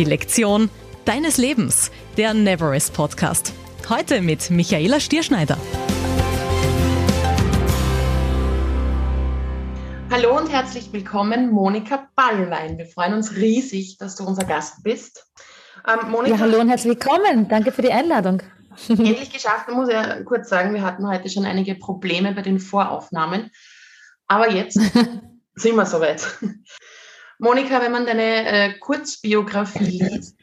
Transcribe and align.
Die 0.00 0.04
Lektion 0.06 0.70
deines 1.04 1.36
Lebens, 1.36 1.90
der 2.16 2.32
Neverest 2.32 2.94
Podcast. 2.94 3.52
Heute 3.90 4.22
mit 4.22 4.48
Michaela 4.48 4.98
Stierschneider. 4.98 5.58
Hallo 10.10 10.38
und 10.38 10.50
herzlich 10.50 10.90
willkommen, 10.94 11.50
Monika 11.50 12.08
Ballwein. 12.16 12.78
Wir 12.78 12.86
freuen 12.86 13.12
uns 13.12 13.36
riesig, 13.36 13.98
dass 13.98 14.16
du 14.16 14.24
unser 14.24 14.46
Gast 14.46 14.82
bist. 14.82 15.26
Ähm, 15.86 16.10
Monika, 16.10 16.36
ja, 16.36 16.40
hallo 16.40 16.60
und 16.60 16.70
herzlich 16.70 16.94
willkommen. 16.94 17.48
Danke 17.50 17.70
für 17.70 17.82
die 17.82 17.92
Einladung. 17.92 18.42
Endlich 18.88 19.30
geschafft. 19.30 19.66
Ich 19.68 19.74
muss 19.74 19.92
ja 19.92 20.22
kurz 20.22 20.48
sagen, 20.48 20.72
wir 20.72 20.80
hatten 20.80 21.06
heute 21.06 21.28
schon 21.28 21.44
einige 21.44 21.74
Probleme 21.74 22.32
bei 22.32 22.40
den 22.40 22.58
Voraufnahmen. 22.58 23.50
Aber 24.26 24.50
jetzt 24.50 24.80
sind 25.56 25.76
wir 25.76 25.84
soweit. 25.84 26.26
Monika, 27.40 27.80
wenn 27.80 27.92
man 27.92 28.04
deine 28.04 28.46
äh, 28.46 28.78
Kurzbiografie 28.78 29.84
liest, 29.84 30.36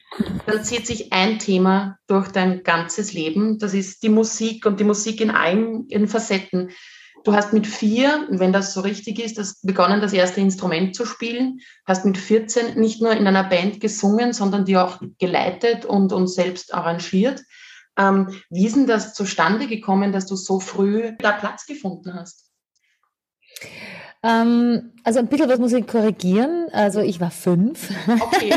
dann 0.48 0.64
zieht 0.64 0.88
sich 0.88 1.14
ein 1.14 1.38
Thema 1.38 2.00
durch 2.08 2.30
dein 2.30 2.64
ganzes 2.64 3.14
Leben. 3.14 3.60
Das 3.60 3.76
ist 3.76 4.02
die 4.02 4.10
Musik 4.10 4.66
und 4.66 4.80
die 4.80 4.84
Musik 4.84 5.22
in 5.22 5.30
allen 5.30 5.88
ihren 5.90 6.08
Facetten. 6.08 6.72
Du 7.24 7.34
hast 7.34 7.54
mit 7.54 7.68
vier, 7.68 8.26
wenn 8.32 8.52
das 8.52 8.74
so 8.74 8.82
richtig 8.82 9.20
ist, 9.20 9.38
das 9.38 9.62
begonnen, 9.62 10.02
das 10.02 10.14
erste 10.14 10.42
Instrument 10.42 10.96
zu 10.96 11.06
spielen, 11.06 11.60
hast 11.86 12.04
mit 12.04 12.18
14 12.18 12.80
nicht 12.80 13.02
nur 13.02 13.12
in 13.12 13.28
einer 13.28 13.44
Band 13.44 13.80
gesungen, 13.80 14.34
sondern 14.34 14.66
die 14.66 14.78
auch 14.78 15.00
geleitet 15.20 15.86
und, 15.86 16.14
und 16.14 16.28
selbst 16.28 16.74
arrangiert. 16.74 17.44
Ähm, 17.98 18.30
wie 18.50 18.66
ist 18.66 18.76
denn 18.76 18.88
das 18.88 19.14
zustande 19.14 19.68
gekommen, 19.68 20.12
dass 20.12 20.26
du 20.26 20.36
so 20.36 20.60
früh 20.60 21.16
da 21.20 21.34
Platz 21.34 21.66
gefunden 21.66 22.16
hast? 22.16 22.50
Ähm, 24.24 24.92
also 25.04 25.20
ein 25.20 25.28
bisschen 25.28 25.50
was 25.50 25.60
muss 25.60 25.74
ich 25.74 25.88
korrigieren. 25.88 26.68
Also 26.72 27.02
ich 27.02 27.20
war 27.20 27.32
fünf. 27.32 27.90
Okay. 28.08 28.54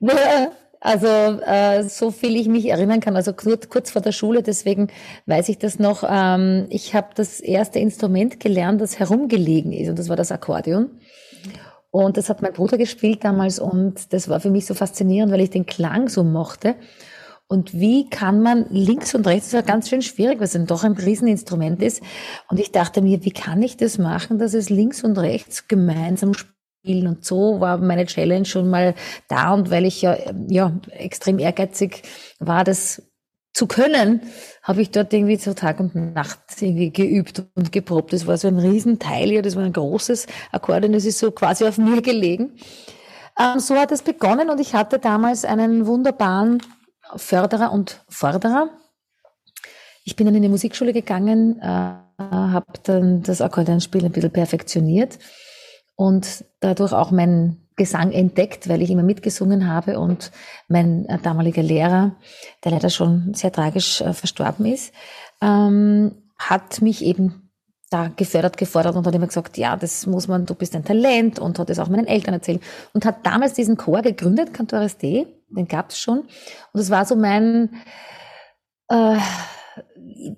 Also 0.80 1.08
äh, 1.08 1.82
so 1.82 2.12
viel 2.12 2.36
ich 2.36 2.46
mich 2.46 2.66
erinnern 2.66 3.00
kann, 3.00 3.16
also 3.16 3.32
kurz, 3.32 3.68
kurz 3.68 3.90
vor 3.90 4.00
der 4.00 4.12
Schule, 4.12 4.44
deswegen 4.44 4.88
weiß 5.26 5.48
ich 5.48 5.58
das 5.58 5.80
noch. 5.80 6.04
Ähm, 6.08 6.66
ich 6.70 6.94
habe 6.94 7.08
das 7.16 7.40
erste 7.40 7.80
Instrument 7.80 8.38
gelernt, 8.38 8.80
das 8.80 8.98
herumgelegen 9.00 9.72
ist 9.72 9.88
und 9.88 9.98
das 9.98 10.08
war 10.08 10.14
das 10.14 10.30
Akkordeon. 10.30 10.90
Und 11.90 12.16
das 12.16 12.28
hat 12.28 12.42
mein 12.42 12.52
Bruder 12.52 12.78
gespielt 12.78 13.24
damals 13.24 13.58
und 13.58 14.12
das 14.12 14.28
war 14.28 14.40
für 14.40 14.50
mich 14.50 14.66
so 14.66 14.74
faszinierend, 14.74 15.32
weil 15.32 15.40
ich 15.40 15.50
den 15.50 15.66
Klang 15.66 16.08
so 16.08 16.22
mochte. 16.22 16.76
Und 17.50 17.72
wie 17.72 18.10
kann 18.10 18.42
man 18.42 18.66
links 18.68 19.14
und 19.14 19.26
rechts, 19.26 19.50
das 19.50 19.54
war 19.54 19.62
ganz 19.62 19.88
schön 19.88 20.02
schwierig, 20.02 20.38
weil 20.38 20.44
es 20.44 20.66
doch 20.66 20.84
ein 20.84 20.92
Rieseninstrument 20.92 21.82
ist. 21.82 22.02
Und 22.48 22.60
ich 22.60 22.72
dachte 22.72 23.00
mir, 23.00 23.24
wie 23.24 23.30
kann 23.30 23.62
ich 23.62 23.78
das 23.78 23.96
machen, 23.96 24.38
dass 24.38 24.52
es 24.52 24.68
links 24.68 25.02
und 25.02 25.16
rechts 25.16 25.66
gemeinsam 25.66 26.34
spielen? 26.34 27.06
Und 27.06 27.24
so 27.24 27.58
war 27.58 27.78
meine 27.78 28.04
Challenge 28.04 28.44
schon 28.44 28.68
mal 28.68 28.94
da. 29.28 29.54
Und 29.54 29.70
weil 29.70 29.86
ich 29.86 30.02
ja, 30.02 30.18
ja 30.48 30.78
extrem 30.90 31.38
ehrgeizig 31.38 32.02
war, 32.38 32.64
das 32.64 33.02
zu 33.54 33.66
können, 33.66 34.20
habe 34.62 34.82
ich 34.82 34.90
dort 34.90 35.12
irgendwie 35.12 35.36
so 35.36 35.54
Tag 35.54 35.80
und 35.80 35.94
Nacht 35.94 36.38
irgendwie 36.60 36.92
geübt 36.92 37.44
und 37.54 37.72
geprobt. 37.72 38.12
Das 38.12 38.26
war 38.26 38.36
so 38.36 38.46
ein 38.46 38.58
Riesenteil 38.58 39.26
hier, 39.30 39.42
das 39.42 39.56
war 39.56 39.64
ein 39.64 39.72
großes 39.72 40.26
Akkordeon, 40.52 40.92
das 40.92 41.06
ist 41.06 41.18
so 41.18 41.32
quasi 41.32 41.64
auf 41.64 41.78
mir 41.78 42.02
gelegen. 42.02 42.52
Ähm, 43.36 43.58
so 43.58 43.74
hat 43.74 43.90
es 43.90 44.02
begonnen 44.02 44.50
und 44.50 44.60
ich 44.60 44.74
hatte 44.74 44.98
damals 44.98 45.44
einen 45.44 45.86
wunderbaren 45.86 46.60
Förderer 47.16 47.72
und 47.72 48.04
Forderer. 48.08 48.70
Ich 50.04 50.16
bin 50.16 50.26
dann 50.26 50.34
in 50.34 50.42
die 50.42 50.48
Musikschule 50.48 50.92
gegangen, 50.92 51.60
äh, 51.60 51.94
habe 52.18 52.66
dann 52.84 53.22
das 53.22 53.40
Akkordeonspiel 53.40 54.04
ein 54.04 54.12
bisschen 54.12 54.32
perfektioniert 54.32 55.18
und 55.96 56.44
dadurch 56.60 56.92
auch 56.92 57.10
meinen 57.10 57.68
Gesang 57.76 58.12
entdeckt, 58.12 58.68
weil 58.68 58.82
ich 58.82 58.90
immer 58.90 59.02
mitgesungen 59.02 59.68
habe 59.68 59.98
und 59.98 60.32
mein 60.66 61.06
äh, 61.06 61.18
damaliger 61.18 61.62
Lehrer, 61.62 62.16
der 62.64 62.72
leider 62.72 62.90
schon 62.90 63.32
sehr 63.34 63.52
tragisch 63.52 64.00
äh, 64.00 64.12
verstorben 64.12 64.66
ist, 64.66 64.92
ähm, 65.40 66.12
hat 66.38 66.82
mich 66.82 67.04
eben 67.04 67.50
da 67.90 68.08
gefördert, 68.14 68.56
gefordert 68.56 68.96
und 68.96 69.06
hat 69.06 69.14
immer 69.14 69.28
gesagt, 69.28 69.56
ja, 69.56 69.76
das 69.76 70.06
muss 70.06 70.28
man, 70.28 70.44
du 70.44 70.54
bist 70.54 70.74
ein 70.76 70.84
Talent 70.84 71.38
und 71.38 71.58
hat 71.58 71.70
es 71.70 71.78
auch 71.78 71.88
meinen 71.88 72.06
Eltern 72.06 72.34
erzählt 72.34 72.62
und 72.92 73.04
hat 73.04 73.24
damals 73.24 73.54
diesen 73.54 73.76
Chor 73.76 74.02
gegründet, 74.02 74.52
Cantores 74.52 74.98
D, 74.98 75.26
den 75.50 75.68
gab 75.68 75.90
es 75.90 75.98
schon. 75.98 76.20
Und 76.72 76.80
es 76.80 76.90
war 76.90 77.04
so 77.04 77.16
mein, 77.16 77.70
äh, 78.88 79.18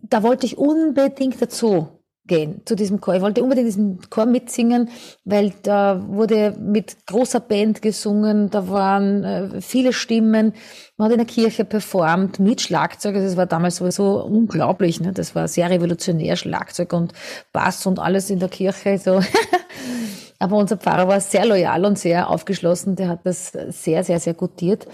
da 0.02 0.22
wollte 0.22 0.46
ich 0.46 0.58
unbedingt 0.58 1.40
dazu 1.40 2.00
gehen, 2.30 2.62
zu 2.64 2.76
diesem 2.76 3.00
Chor. 3.00 3.16
Ich 3.16 3.22
wollte 3.22 3.42
unbedingt 3.42 3.66
diesen 3.66 4.08
Chor 4.08 4.24
mitsingen, 4.24 4.88
weil 5.24 5.52
da 5.62 6.00
wurde 6.06 6.54
mit 6.58 7.06
großer 7.06 7.40
Band 7.40 7.82
gesungen, 7.82 8.50
da 8.50 8.68
waren 8.68 9.24
äh, 9.24 9.60
viele 9.60 9.92
Stimmen, 9.92 10.54
man 10.96 11.06
hat 11.06 11.12
in 11.12 11.18
der 11.18 11.26
Kirche 11.26 11.64
performt 11.64 12.38
mit 12.38 12.60
Schlagzeug, 12.60 13.16
also 13.16 13.26
das 13.26 13.36
war 13.36 13.46
damals 13.46 13.76
sowieso 13.76 14.22
unglaublich, 14.24 15.00
ne? 15.00 15.12
das 15.12 15.34
war 15.34 15.48
sehr 15.48 15.70
revolutionär, 15.70 16.36
Schlagzeug 16.36 16.92
und 16.92 17.12
Bass 17.52 17.84
und 17.86 17.98
alles 17.98 18.30
in 18.30 18.38
der 18.38 18.48
Kirche, 18.48 18.96
so. 18.98 19.20
Aber 20.40 20.56
unser 20.56 20.78
Pfarrer 20.78 21.06
war 21.06 21.20
sehr 21.20 21.44
loyal 21.44 21.84
und 21.84 21.98
sehr 21.98 22.30
aufgeschlossen. 22.30 22.96
Der 22.96 23.08
hat 23.08 23.20
das 23.24 23.52
sehr, 23.68 24.02
sehr, 24.02 24.18
sehr 24.18 24.32
gutiert, 24.32 24.86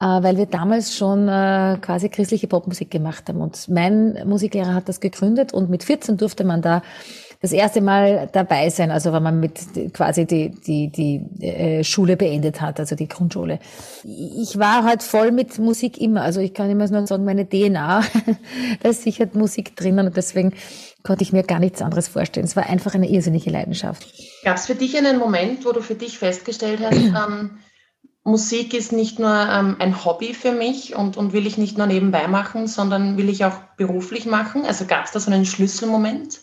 äh, 0.00 0.06
weil 0.06 0.38
wir 0.38 0.46
damals 0.46 0.96
schon 0.96 1.28
äh, 1.28 1.76
quasi 1.82 2.08
christliche 2.08 2.48
Popmusik 2.48 2.90
gemacht 2.90 3.28
haben. 3.28 3.42
Und 3.42 3.68
mein 3.68 4.26
Musiklehrer 4.26 4.74
hat 4.74 4.88
das 4.88 5.00
gegründet 5.00 5.52
und 5.52 5.68
mit 5.68 5.84
14 5.84 6.16
durfte 6.16 6.44
man 6.44 6.62
da 6.62 6.82
das 7.42 7.52
erste 7.52 7.80
Mal 7.80 8.28
dabei 8.32 8.68
sein, 8.68 8.90
also 8.90 9.14
wenn 9.14 9.22
man 9.22 9.40
mit 9.40 9.94
quasi 9.94 10.26
die, 10.26 10.50
die, 10.50 10.88
die 10.88 11.44
äh, 11.44 11.84
Schule 11.84 12.18
beendet 12.18 12.60
hat, 12.60 12.78
also 12.78 12.94
die 12.96 13.08
Grundschule. 13.08 13.60
Ich 14.04 14.58
war 14.58 14.84
halt 14.84 15.02
voll 15.02 15.32
mit 15.32 15.58
Musik 15.58 15.98
immer, 15.98 16.20
also 16.20 16.40
ich 16.40 16.52
kann 16.52 16.68
immer 16.68 16.86
nur 16.88 17.06
sagen, 17.06 17.24
meine 17.24 17.48
DNA, 17.48 18.04
da 18.82 18.88
ist 18.88 19.02
sicher 19.02 19.26
Musik 19.32 19.74
drinnen 19.74 20.08
und 20.08 20.16
deswegen 20.18 20.52
konnte 21.02 21.22
ich 21.22 21.32
mir 21.32 21.42
gar 21.42 21.60
nichts 21.60 21.80
anderes 21.80 22.08
vorstellen. 22.08 22.44
Es 22.44 22.56
war 22.56 22.66
einfach 22.66 22.94
eine 22.94 23.08
irrsinnige 23.08 23.48
Leidenschaft. 23.48 24.06
Gab 24.44 24.56
es 24.56 24.66
für 24.66 24.74
dich 24.74 24.98
einen 24.98 25.18
Moment, 25.18 25.64
wo 25.64 25.72
du 25.72 25.80
für 25.80 25.94
dich 25.94 26.18
festgestellt 26.18 26.80
hast, 26.82 26.96
ähm, 26.98 27.58
Musik 28.22 28.74
ist 28.74 28.92
nicht 28.92 29.18
nur 29.18 29.34
ähm, 29.34 29.76
ein 29.78 30.04
Hobby 30.04 30.34
für 30.34 30.52
mich 30.52 30.94
und, 30.94 31.16
und 31.16 31.32
will 31.32 31.46
ich 31.46 31.56
nicht 31.56 31.78
nur 31.78 31.86
nebenbei 31.86 32.28
machen, 32.28 32.66
sondern 32.66 33.16
will 33.16 33.30
ich 33.30 33.46
auch 33.46 33.56
beruflich 33.78 34.26
machen? 34.26 34.66
Also 34.66 34.84
gab 34.84 35.06
es 35.06 35.12
da 35.12 35.20
so 35.20 35.30
einen 35.30 35.46
Schlüsselmoment? 35.46 36.40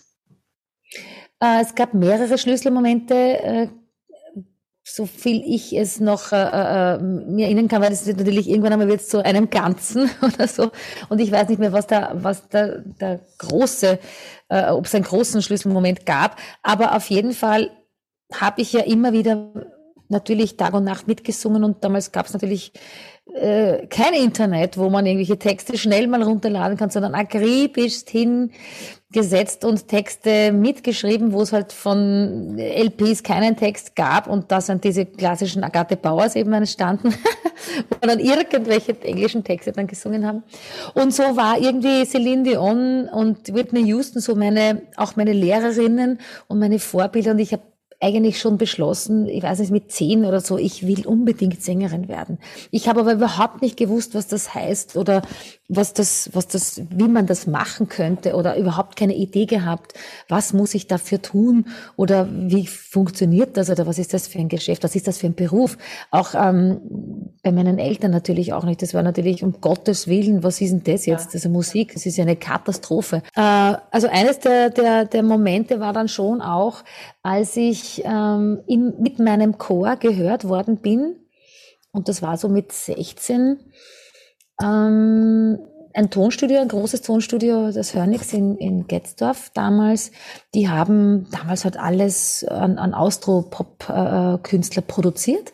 Äh, 1.39 1.61
es 1.61 1.75
gab 1.75 1.93
mehrere 1.93 2.37
Schlüsselmomente. 2.37 3.15
Äh, 3.15 3.67
so 4.89 5.05
viel 5.05 5.43
ich 5.45 5.75
es 5.77 5.99
noch 5.99 6.31
äh, 6.31 6.97
mir 6.97 7.45
erinnern 7.45 7.67
kann, 7.67 7.81
weil 7.81 7.91
ist 7.91 8.07
natürlich 8.07 8.49
irgendwann 8.49 8.71
einmal 8.71 8.87
wird 8.87 9.01
zu 9.01 9.23
einem 9.23 9.49
Ganzen 9.49 10.09
oder 10.21 10.47
so. 10.47 10.71
Und 11.09 11.19
ich 11.19 11.29
weiß 11.29 11.49
nicht 11.49 11.59
mehr, 11.59 11.73
was 11.73 11.87
da, 11.87 12.11
was 12.15 12.47
da 12.47 12.77
der 12.77 13.19
große, 13.37 13.99
ob 14.47 14.85
es 14.85 14.95
einen 14.95 15.03
großen 15.03 15.41
Schlüsselmoment 15.41 16.05
gab. 16.05 16.37
Aber 16.63 16.95
auf 16.95 17.09
jeden 17.09 17.33
Fall 17.33 17.69
habe 18.33 18.61
ich 18.61 18.71
ja 18.71 18.79
immer 18.79 19.11
wieder 19.11 19.51
natürlich 20.09 20.57
Tag 20.57 20.73
und 20.73 20.83
Nacht 20.83 21.07
mitgesungen 21.07 21.63
und 21.63 21.83
damals 21.83 22.11
gab 22.11 22.27
es 22.27 22.33
natürlich 22.33 22.71
äh, 23.33 23.87
kein 23.87 24.13
Internet, 24.13 24.77
wo 24.77 24.89
man 24.89 25.05
irgendwelche 25.05 25.37
Texte 25.37 25.77
schnell 25.77 26.07
mal 26.07 26.23
runterladen 26.23 26.77
kann, 26.77 26.89
sondern 26.89 27.13
akribisch 27.13 28.03
hingesetzt 28.07 29.65
und 29.65 29.87
Texte 29.87 30.51
mitgeschrieben, 30.53 31.33
wo 31.33 31.41
es 31.41 31.51
halt 31.51 31.73
von 31.73 32.57
LPs 32.57 33.23
keinen 33.23 33.57
Text 33.57 33.95
gab 33.95 34.27
und 34.27 34.51
da 34.51 34.61
sind 34.61 34.83
diese 34.83 35.05
klassischen 35.05 35.63
Agathe 35.63 35.97
Bauers 35.97 36.35
eben 36.35 36.53
entstanden, 36.53 37.13
wo 37.89 37.97
wir 38.01 38.07
dann 38.07 38.19
irgendwelche 38.19 38.99
englischen 39.01 39.43
Texte 39.43 39.73
dann 39.73 39.87
gesungen 39.87 40.25
haben. 40.25 40.43
Und 40.93 41.13
so 41.13 41.23
war 41.35 41.59
irgendwie 41.59 42.05
Celine 42.05 42.43
Dion 42.43 43.09
und 43.09 43.53
Whitney 43.53 43.83
Houston 43.87 44.21
so 44.21 44.35
meine, 44.35 44.83
auch 44.95 45.15
meine 45.17 45.33
Lehrerinnen 45.33 46.19
und 46.47 46.59
meine 46.59 46.79
Vorbilder 46.79 47.31
und 47.31 47.39
ich 47.39 47.51
habe 47.51 47.63
eigentlich 47.99 48.39
schon 48.39 48.57
beschlossen, 48.57 49.27
ich 49.27 49.41
weiß 49.41 49.59
nicht, 49.59 49.71
mit 49.71 49.91
zehn 49.91 50.25
oder 50.25 50.39
so, 50.39 50.57
ich 50.57 50.85
will 50.85 51.07
unbedingt 51.07 51.63
Sängerin 51.63 52.07
werden. 52.07 52.37
Ich 52.69 52.87
habe 52.87 52.99
aber 52.99 53.13
überhaupt 53.13 53.61
nicht 53.61 53.75
gewusst, 53.75 54.13
was 54.13 54.27
das 54.27 54.53
heißt 54.53 54.95
oder 54.97 55.23
was 55.69 55.93
das, 55.93 56.29
was 56.33 56.47
das, 56.47 56.81
wie 56.89 57.09
man 57.09 57.25
das 57.25 57.45
machen 57.45 57.89
könnte 57.89 58.35
oder 58.35 58.57
überhaupt 58.57 58.95
keine 58.95 59.15
Idee 59.15 59.45
gehabt, 59.45 59.93
was 60.29 60.53
muss 60.53 60.73
ich 60.73 60.87
dafür 60.87 61.21
tun 61.21 61.65
oder 61.97 62.29
wie 62.31 62.67
funktioniert 62.67 63.57
das 63.57 63.69
oder 63.69 63.85
was 63.85 63.99
ist 63.99 64.13
das 64.13 64.27
für 64.27 64.39
ein 64.39 64.47
Geschäft, 64.47 64.83
was 64.83 64.95
ist 64.95 65.07
das 65.07 65.17
für 65.17 65.27
ein 65.27 65.35
Beruf? 65.35 65.77
Auch 66.09 66.35
ähm, 66.35 67.33
bei 67.43 67.51
meinen 67.51 67.79
Eltern 67.79 68.11
natürlich 68.11 68.53
auch 68.53 68.63
nicht. 68.63 68.81
Das 68.81 68.93
war 68.93 69.03
natürlich 69.03 69.43
um 69.43 69.59
Gottes 69.59 70.07
Willen, 70.07 70.41
was 70.41 70.61
ist 70.61 70.71
denn 70.71 70.83
das 70.83 71.05
jetzt? 71.05 71.33
Also 71.33 71.49
Musik, 71.49 71.93
das 71.93 72.05
ist 72.05 72.15
ja 72.15 72.23
eine 72.23 72.37
Katastrophe. 72.37 73.21
Äh, 73.35 73.41
also 73.91 74.07
eines 74.07 74.39
der, 74.39 74.69
der, 74.69 75.03
der 75.03 75.23
Momente 75.23 75.81
war 75.81 75.91
dann 75.91 76.07
schon 76.07 76.41
auch, 76.41 76.83
als 77.23 77.57
ich 77.57 78.03
ähm, 78.05 78.61
in, 78.67 78.93
mit 78.99 79.19
meinem 79.19 79.57
Chor 79.57 79.97
gehört 79.97 80.47
worden 80.47 80.77
bin, 80.77 81.17
und 81.91 82.09
das 82.09 82.21
war 82.21 82.37
so 82.37 82.47
mit 82.47 82.71
16, 82.71 83.59
ähm, 84.61 85.59
ein 85.97 86.11
Tonstudio, 86.11 86.59
ein 86.59 86.67
großes 86.67 87.01
Tonstudio, 87.01 87.71
das 87.71 87.95
Hörnix 87.95 88.31
in, 88.31 88.55
in 88.57 88.87
Getzdorf 88.87 89.49
damals. 89.55 90.11
Die 90.53 90.69
haben 90.69 91.27
damals 91.31 91.63
halt 91.63 91.77
alles 91.77 92.43
an, 92.43 92.77
an 92.77 92.93
Austro-Pop-Künstler 92.93 94.83
produziert 94.83 95.51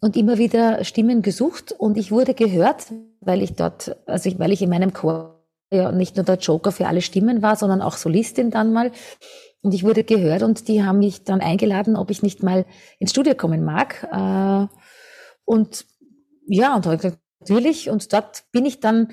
und 0.00 0.16
immer 0.16 0.38
wieder 0.38 0.84
Stimmen 0.84 1.20
gesucht. 1.20 1.72
Und 1.72 1.98
ich 1.98 2.10
wurde 2.10 2.32
gehört, 2.32 2.86
weil 3.20 3.42
ich 3.42 3.56
dort, 3.56 3.94
also 4.06 4.28
ich, 4.30 4.38
weil 4.38 4.52
ich 4.52 4.62
in 4.62 4.70
meinem 4.70 4.94
Chor 4.94 5.44
ja 5.70 5.92
nicht 5.92 6.16
nur 6.16 6.24
der 6.24 6.36
Joker 6.38 6.72
für 6.72 6.86
alle 6.86 7.02
Stimmen 7.02 7.42
war, 7.42 7.56
sondern 7.56 7.82
auch 7.82 7.98
Solistin 7.98 8.50
dann 8.50 8.72
mal. 8.72 8.90
Und 9.60 9.74
ich 9.74 9.84
wurde 9.84 10.02
gehört 10.04 10.42
und 10.42 10.68
die 10.68 10.82
haben 10.82 10.98
mich 10.98 11.24
dann 11.24 11.40
eingeladen, 11.40 11.96
ob 11.96 12.10
ich 12.10 12.22
nicht 12.22 12.42
mal 12.42 12.64
ins 12.98 13.10
Studio 13.10 13.34
kommen 13.34 13.64
mag. 13.64 14.08
Äh, 14.10 14.66
und 15.44 15.84
ja, 16.46 16.74
und 16.74 16.86
natürlich, 17.44 17.90
und 17.90 18.12
dort 18.12 18.44
bin 18.52 18.64
ich 18.64 18.80
dann 18.80 19.12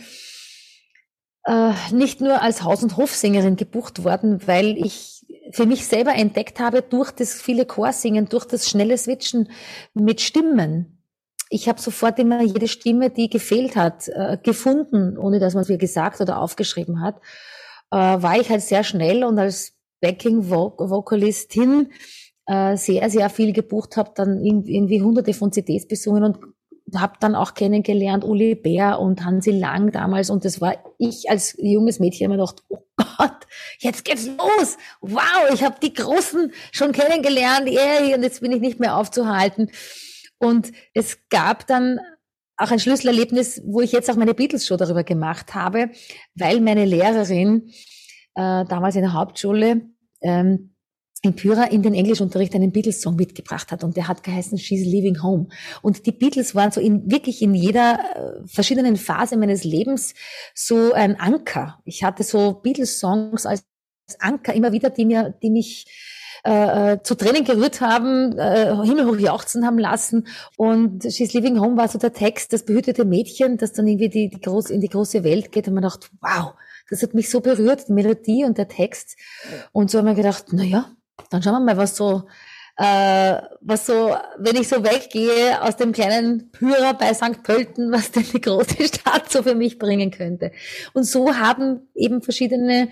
äh, 1.46 1.74
nicht 1.92 2.22
nur 2.22 2.42
als 2.42 2.64
Haus- 2.64 2.84
und 2.84 2.98
Hofsängerin 2.98 3.56
gebucht 3.56 4.04
worden, 4.04 4.48
weil 4.48 4.78
ich 4.78 5.26
für 5.52 5.66
mich 5.66 5.86
selber 5.86 6.14
entdeckt 6.14 6.60
habe, 6.60 6.82
durch 6.82 7.12
das 7.12 7.42
viele 7.42 7.66
Chorsingen, 7.66 8.30
durch 8.30 8.46
das 8.46 8.70
schnelle 8.70 8.98
Switchen 8.98 9.50
mit 9.94 10.22
Stimmen. 10.22 11.04
Ich 11.50 11.68
habe 11.68 11.82
sofort 11.82 12.20
immer 12.20 12.42
jede 12.42 12.70
Stimme, 12.70 13.10
die 13.10 13.30
gefehlt 13.30 13.76
hat, 13.76 14.08
äh, 14.08 14.38
gefunden, 14.42 15.18
ohne 15.18 15.40
dass 15.40 15.54
man 15.54 15.64
es 15.64 15.70
mir 15.70 15.78
gesagt 15.78 16.22
oder 16.22 16.40
aufgeschrieben 16.40 17.02
hat. 17.02 17.18
Äh, 17.92 17.98
war 17.98 18.40
ich 18.40 18.50
halt 18.50 18.62
sehr 18.62 18.86
schnell 18.86 19.26
und 19.26 19.38
als 19.38 19.74
Backing-Vocalistin 20.00 21.92
äh, 22.46 22.78
sehr, 22.78 23.10
sehr 23.10 23.30
viel 23.30 23.52
gebucht 23.52 23.98
habe, 23.98 24.12
dann 24.16 24.46
irgendwie 24.46 25.02
hunderte 25.02 25.34
von 25.34 25.52
CDs 25.52 25.86
besungen 25.88 26.24
und 26.24 26.38
habe 26.96 27.14
dann 27.20 27.36
auch 27.36 27.54
kennengelernt 27.54 28.24
Uli 28.24 28.56
Bär 28.56 29.00
und 29.00 29.24
Hansi 29.24 29.52
Lang 29.52 29.92
damals 29.92 30.30
und 30.30 30.46
das 30.46 30.62
war 30.62 30.76
ich 30.98 31.30
als 31.30 31.56
junges 31.60 32.00
Mädchen 32.00 32.26
immer 32.26 32.36
gedacht, 32.36 32.64
oh 32.70 32.80
Gott, 32.96 33.48
jetzt 33.80 34.06
geht's 34.06 34.28
los. 34.28 34.78
Wow, 35.02 35.50
ich 35.54 35.64
habe 35.64 35.76
die 35.82 35.94
Großen 35.94 36.52
schon 36.72 36.92
kennengelernt, 36.92 37.70
yeah, 37.70 38.16
und 38.16 38.24
jetzt 38.24 38.42
bin 38.42 38.52
ich 38.52 38.62
nicht 38.62 38.80
mehr 38.80 38.98
aufzuhalten. 38.98 39.72
Und 40.38 40.72
es 40.94 41.18
gab 41.30 41.68
dann 41.68 42.00
auch 42.58 42.72
ein 42.72 42.80
Schlüsselerlebnis, 42.80 43.62
wo 43.66 43.82
ich 43.82 43.92
jetzt 43.92 44.10
auch 44.10 44.16
meine 44.16 44.34
Beatles-Show 44.34 44.78
darüber 44.78 45.04
gemacht 45.04 45.54
habe, 45.56 45.90
weil 46.36 46.62
meine 46.62 46.86
Lehrerin 46.86 47.72
äh, 48.36 48.66
damals 48.66 48.96
in 48.96 49.02
der 49.02 49.14
Hauptschule 49.14 49.82
ähm, 50.22 50.71
in 51.22 51.36
Pyra 51.36 51.66
in 51.66 51.84
den 51.84 51.94
Englischunterricht 51.94 52.56
einen 52.56 52.72
Beatles-Song 52.72 53.16
mitgebracht 53.16 53.72
hat 53.72 53.84
und 53.84 53.96
der 53.96 54.08
hat 54.08 54.24
geheißen 54.24 54.58
She's 54.58 54.86
Leaving 54.86 55.22
Home. 55.22 55.48
Und 55.82 56.06
die 56.06 56.12
Beatles 56.12 56.56
waren 56.56 56.72
so 56.72 56.82
in, 56.82 57.10
wirklich 57.12 57.42
in 57.42 57.54
jeder 57.54 58.00
äh, 58.16 58.48
verschiedenen 58.48 58.96
Phase 58.96 59.38
meines 59.38 59.64
Lebens 59.64 60.16
so 60.56 60.94
ein 60.94 61.20
Anker. 61.20 61.80
Ich 61.86 62.04
hatte 62.04 62.24
so 62.24 62.54
Beatles-Songs 62.54 63.46
als 63.46 63.64
Anker 64.20 64.54
immer 64.54 64.72
wieder, 64.72 64.90
die 64.90 65.06
mir, 65.06 65.36
die 65.44 65.52
mich 65.52 65.86
äh, 66.44 66.94
äh, 66.94 67.04
zu 67.04 67.14
Tränen 67.14 67.44
gerührt 67.44 67.82
haben, 67.82 68.36
äh, 68.36 68.74
himmelhoch 68.84 69.18
jauchzen 69.20 69.64
haben 69.64 69.78
lassen. 69.78 70.26
Und 70.58 71.04
She's 71.04 71.34
Living 71.34 71.60
Home 71.60 71.78
war 71.78 71.88
so 71.88 72.00
der 72.00 72.14
Text, 72.14 72.52
das 72.52 72.66
behütete 72.66 73.06
Mädchen, 73.06 73.58
das 73.58 73.74
dann 73.74 73.88
irgendwie 73.88 74.10
die, 74.10 74.30
die 74.30 74.42
groß, 74.42 74.72
in 74.72 74.82
die 74.82 74.90
große 74.90 75.24
Welt 75.24 75.52
geht 75.52 75.68
und 75.68 75.76
man 75.76 75.84
dachte, 75.84 76.08
wow, 76.20 76.54
das 76.90 77.04
hat 77.04 77.14
mich 77.14 77.30
so 77.30 77.42
berührt, 77.42 77.88
die 77.88 77.94
Melodie 77.94 78.44
und 78.44 78.58
der 78.58 78.68
Text. 78.68 79.18
Und 79.72 79.92
so 79.92 80.00
haben 80.00 80.08
wir 80.08 80.16
gedacht, 80.16 80.46
na 80.52 80.64
ja, 80.64 80.92
dann 81.30 81.44
schauen 81.44 81.54
wir 81.54 81.60
mal, 81.60 81.78
was 81.78 81.96
so, 81.96 82.24
äh, 82.78 83.42
was 83.62 83.86
so, 83.86 84.16
wenn 84.38 84.56
ich 84.56 84.68
so 84.68 84.84
weggehe 84.84 85.62
aus 85.62 85.78
dem 85.78 85.92
kleinen 85.92 86.52
Pyrer 86.52 86.94
bei 86.94 87.14
St. 87.14 87.44
Pölten, 87.44 87.92
was 87.92 88.12
denn 88.12 88.26
die 88.34 88.42
große 88.42 88.84
Stadt 88.88 89.32
so 89.32 89.44
für 89.44 89.56
mich 89.56 89.78
bringen 89.78 90.12
könnte. 90.12 90.52
Und 90.94 91.04
so 91.04 91.36
haben 91.36 91.90
eben 91.96 92.22
verschiedene 92.22 92.90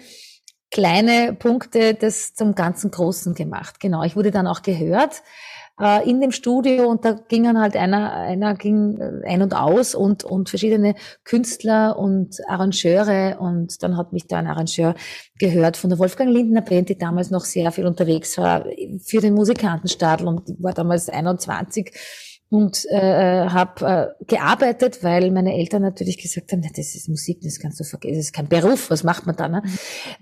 kleine 0.72 1.34
Punkte 1.34 1.96
das 1.96 2.36
zum 2.36 2.54
ganzen 2.54 2.92
Großen 2.92 3.34
gemacht. 3.34 3.80
Genau, 3.80 4.04
ich 4.04 4.16
wurde 4.16 4.32
dann 4.32 4.48
auch 4.48 4.62
gehört 4.62 5.24
äh, 5.80 6.10
in 6.10 6.22
dem 6.22 6.32
Studio 6.32 6.88
und 6.90 7.06
da 7.06 7.14
gingen 7.14 7.60
halt 7.60 7.76
einer, 7.76 8.12
einer 8.14 8.56
ging 8.56 8.98
äh, 8.98 9.28
ein 9.28 9.42
und 9.42 9.54
aus 9.54 9.96
und, 9.96 10.24
und 10.24 10.50
verschiedene 10.50 10.96
Künstler 11.24 11.98
und 11.98 12.38
Arrangeure 12.48 13.38
und 13.40 13.82
dann 13.84 13.98
hat 13.98 14.14
mich 14.14 14.28
da 14.28 14.38
ein 14.38 14.48
Arrangeur 14.48 14.96
gehört 15.40 15.78
von 15.78 15.90
der 15.90 16.00
Wolfgang 16.00 16.32
Lindner 16.32 16.62
Band, 16.62 16.90
die 16.90 16.98
damals 16.98 17.32
noch 17.32 17.46
sehr 17.46 17.72
viel 17.72 17.86
unterwegs 17.86 18.38
war 18.38 18.66
für 19.04 19.22
den 19.22 19.34
Musikantenstadel 19.34 20.28
und 20.28 20.50
war 20.60 20.74
damals 20.74 21.10
21 21.10 21.94
und 22.50 22.86
äh, 22.90 23.48
habe 23.48 24.16
äh, 24.20 24.26
gearbeitet, 24.26 25.04
weil 25.04 25.30
meine 25.32 25.54
Eltern 25.54 25.84
natürlich 25.84 26.18
gesagt 26.18 26.52
haben, 26.52 26.62
das 26.62 26.96
ist 26.96 27.08
Musik, 27.08 27.42
das 27.42 27.60
kannst 27.60 27.80
du 27.80 27.84
vergessen, 27.84 28.16
das 28.16 28.26
ist 28.26 28.34
kein 28.34 28.48
Beruf, 28.48 28.90
was 28.90 29.04
macht 29.04 29.28
man 29.28 29.36
da? 29.36 29.48
Ne? 29.48 29.62
Mhm. 29.64 29.72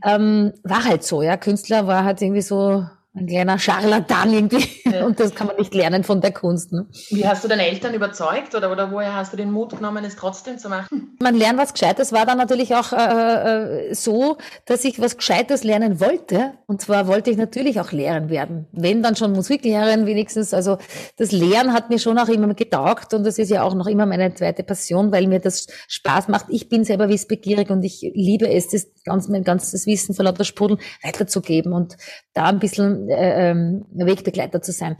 Ähm, 0.03 0.53
war 0.63 0.83
halt 0.83 1.03
so, 1.03 1.21
ja, 1.21 1.37
Künstler 1.37 1.87
war 1.87 2.03
halt 2.03 2.21
irgendwie 2.21 2.41
so 2.41 2.85
ein 3.17 3.27
kleiner 3.27 3.59
Scharlatan 3.59 4.33
irgendwie. 4.33 4.67
Ja. 4.85 5.05
Und 5.05 5.19
das 5.19 5.35
kann 5.35 5.47
man 5.47 5.57
nicht 5.57 5.73
lernen 5.73 6.03
von 6.03 6.21
der 6.21 6.31
Kunst. 6.31 6.71
Ne? 6.71 6.85
Wie 7.09 7.27
hast 7.27 7.43
du 7.43 7.47
deine 7.47 7.67
Eltern 7.67 7.93
überzeugt 7.93 8.55
oder, 8.55 8.71
oder 8.71 8.91
woher 8.91 9.15
hast 9.15 9.33
du 9.33 9.37
den 9.37 9.51
Mut 9.51 9.75
genommen, 9.75 10.05
es 10.05 10.15
trotzdem 10.15 10.57
zu 10.57 10.69
machen? 10.69 11.17
Man 11.21 11.35
lernt 11.35 11.57
was 11.57 11.73
Gescheites. 11.73 12.11
War 12.13 12.25
dann 12.25 12.37
natürlich 12.37 12.75
auch 12.75 12.93
äh, 12.93 13.89
äh, 13.89 13.93
so, 13.93 14.37
dass 14.65 14.85
ich 14.85 15.01
was 15.01 15.17
Gescheites 15.17 15.63
lernen 15.63 15.99
wollte. 15.99 16.53
Und 16.67 16.81
zwar 16.81 17.07
wollte 17.07 17.31
ich 17.31 17.37
natürlich 17.37 17.79
auch 17.79 17.91
Lehren 17.91 18.29
werden. 18.29 18.67
Wenn 18.71 19.03
dann 19.03 19.15
schon 19.15 19.33
Musiklehrerin 19.33 20.05
wenigstens. 20.05 20.53
Also 20.53 20.77
das 21.17 21.31
Lehren 21.31 21.73
hat 21.73 21.89
mir 21.89 21.99
schon 21.99 22.17
auch 22.17 22.29
immer 22.29 22.53
getaugt. 22.53 23.13
Und 23.13 23.23
das 23.23 23.37
ist 23.39 23.49
ja 23.49 23.63
auch 23.63 23.73
noch 23.73 23.87
immer 23.87 24.05
meine 24.05 24.33
zweite 24.33 24.63
Passion, 24.63 25.11
weil 25.11 25.27
mir 25.27 25.39
das 25.39 25.67
Spaß 25.87 26.27
macht. 26.27 26.45
Ich 26.49 26.69
bin 26.69 26.83
selber 26.83 27.09
wissbegierig 27.09 27.69
und 27.69 27.83
ich 27.83 28.11
liebe 28.13 28.49
es, 28.49 28.69
das 28.69 28.87
ganz, 29.03 29.27
mein 29.27 29.43
ganzes 29.43 29.87
Wissen 29.87 30.13
vor 30.13 30.25
lauter 30.25 30.43
Sprudeln 30.43 30.79
weiterzugeben 31.03 31.73
und 31.73 31.97
da 32.33 32.45
ein 32.45 32.59
bisschen 32.59 33.06
äh, 33.07 33.51
ähm, 33.51 33.85
Wegbegleiter 33.91 34.61
zu 34.61 34.71
sein. 34.71 34.97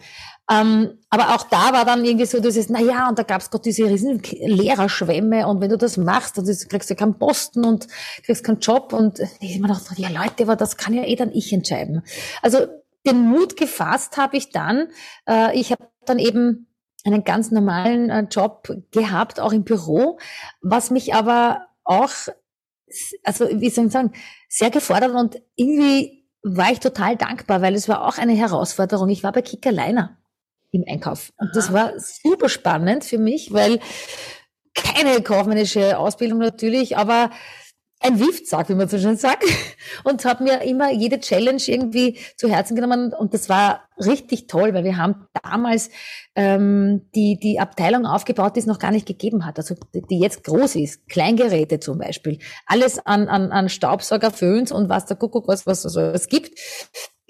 Ähm, 0.50 0.98
aber 1.09 1.36
auch 1.36 1.44
da 1.44 1.74
war 1.74 1.86
dann 1.86 2.06
irgendwie 2.06 2.25
so 2.25 2.39
dieses, 2.39 2.69
na 2.69 2.80
ja, 2.80 3.09
und 3.09 3.19
da 3.19 3.24
gab's 3.24 3.50
gerade 3.50 3.63
diese 3.63 3.86
riesen 3.86 4.21
Lehrerschwämme 4.24 5.48
und 5.48 5.62
wenn 5.62 5.69
du 5.69 5.77
das 5.77 5.98
machst, 5.98 6.38
dann 6.38 6.45
kriegst 6.45 6.89
du 6.89 6.95
keinen 6.95 7.19
Posten 7.19 7.65
und 7.65 7.88
kriegst 8.25 8.44
keinen 8.44 8.59
Job 8.59 8.94
und 8.94 9.19
ich 9.39 9.59
mir 9.59 9.68
gedacht, 9.68 9.83
ja 9.98 10.09
Leute, 10.09 10.44
aber 10.44 10.56
das 10.56 10.77
kann 10.77 10.94
ja 10.94 11.04
eh 11.04 11.15
dann 11.15 11.31
ich 11.31 11.51
entscheiden. 11.51 12.04
Also 12.42 12.68
den 13.06 13.27
Mut 13.27 13.57
gefasst 13.57 14.18
habe 14.18 14.38
ich 14.38 14.51
dann. 14.51 14.88
Äh, 15.27 15.57
ich 15.57 15.71
habe 15.71 15.89
dann 16.06 16.19
eben 16.19 16.68
einen 17.04 17.24
ganz 17.24 17.51
normalen 17.51 18.09
äh, 18.09 18.21
Job 18.30 18.69
gehabt, 18.92 19.39
auch 19.39 19.54
im 19.54 19.63
Büro, 19.63 20.19
was 20.62 20.92
mich 20.92 21.13
aber 21.13 21.68
auch, 21.83 22.12
also 23.24 23.48
wie 23.50 23.69
soll 23.69 23.88
ich 23.88 23.92
sagen, 23.92 24.12
sehr 24.50 24.69
gefordert 24.69 25.12
und 25.12 25.42
irgendwie 25.56 26.26
war 26.43 26.71
ich 26.71 26.79
total 26.79 27.15
dankbar, 27.15 27.61
weil 27.61 27.75
es 27.75 27.89
war 27.89 28.07
auch 28.07 28.17
eine 28.17 28.33
Herausforderung. 28.33 29.09
Ich 29.09 29.23
war 29.23 29.31
bei 29.31 29.41
Kickerliner 29.41 30.17
im 30.71 30.83
Einkauf. 30.87 31.31
Und 31.37 31.56
das 31.56 31.73
war 31.73 31.94
super 31.97 32.49
spannend 32.49 33.03
für 33.03 33.17
mich, 33.17 33.53
weil 33.53 33.79
keine 34.73 35.21
kaufmännische 35.21 35.97
Ausbildung 35.97 36.39
natürlich, 36.39 36.97
aber 36.97 37.31
ein 37.99 38.19
Wiftsack, 38.19 38.69
wie 38.69 38.75
man 38.75 38.87
so 38.87 38.97
schön 38.97 39.18
sagt, 39.18 39.44
und 40.04 40.23
habe 40.25 40.44
mir 40.44 40.61
immer 40.61 40.92
jede 40.92 41.19
Challenge 41.19 41.61
irgendwie 41.66 42.18
zu 42.35 42.47
Herzen 42.49 42.75
genommen. 42.75 43.13
Und 43.13 43.33
das 43.33 43.49
war 43.49 43.81
richtig 43.97 44.47
toll, 44.47 44.73
weil 44.73 44.83
wir 44.83 44.97
haben 44.97 45.27
damals 45.44 45.89
ähm, 46.35 47.09
die 47.16 47.39
die 47.39 47.59
Abteilung 47.59 48.06
aufgebaut, 48.06 48.56
die 48.56 48.59
es 48.59 48.66
noch 48.66 48.80
gar 48.80 48.92
nicht 48.92 49.07
gegeben 49.07 49.45
hat, 49.45 49.57
also 49.57 49.75
die 49.94 50.19
jetzt 50.19 50.44
groß 50.44 50.75
ist, 50.75 51.07
Kleingeräte 51.09 51.80
zum 51.80 51.97
Beispiel, 51.97 52.39
alles 52.66 53.04
an 53.06 53.27
an, 53.27 53.51
an 53.51 53.69
Staubsauger, 53.69 54.31
Föhns 54.31 54.71
und 54.71 54.89
was 54.89 55.06
der 55.06 55.18
Kuckuck 55.18 55.47
was 55.47 55.66
was 55.66 55.83
es 55.83 56.27
gibt, 56.27 56.59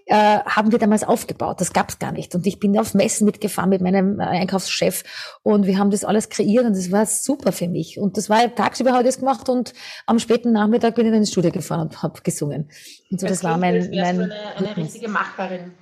äh, 0.08 0.40
haben 0.40 0.72
wir 0.72 0.80
damals 0.80 1.04
aufgebaut. 1.04 1.60
Das 1.60 1.74
gab's 1.74 2.00
gar 2.00 2.14
nicht. 2.14 2.34
Und 2.34 2.48
ich 2.48 2.60
bin 2.60 2.80
auf 2.80 2.94
Messen 2.94 3.26
mitgefahren 3.26 3.70
mit 3.70 3.82
meinem 3.82 4.20
äh, 4.20 4.24
Einkaufschef 4.24 5.04
und 5.44 5.66
wir 5.66 5.78
haben 5.78 5.92
das 5.92 6.06
alles 6.06 6.30
kreiert 6.30 6.66
und 6.66 6.76
das 6.76 6.92
war 6.92 7.06
super 7.06 7.52
für 7.52 7.68
mich. 7.68 8.00
Und 8.00 8.18
das 8.18 8.30
war 8.30 8.54
tagsüber 8.56 8.92
habe 8.92 9.02
ich 9.02 9.08
das 9.08 9.20
gemacht 9.20 9.50
und 9.50 9.74
am 10.06 10.18
späten 10.20 10.54
Nachmittag 10.54 10.96
bin 10.96 11.06
ich 11.06 11.12
dann 11.12 11.20
ins 11.20 11.32
Studio 11.32 11.52
gefahren 11.52 11.82
und 11.82 12.02
habe 12.02 12.22
gesungen. 12.22 12.70
Und 13.12 13.20
so, 13.20 13.28
das, 13.28 13.40
das 13.40 13.44
war 13.44 13.58
mein, 13.58 13.90
mein 13.90 14.22
eine, 14.22 14.56
eine 14.56 14.78
richtige 14.78 15.10
Macherin. 15.10 15.74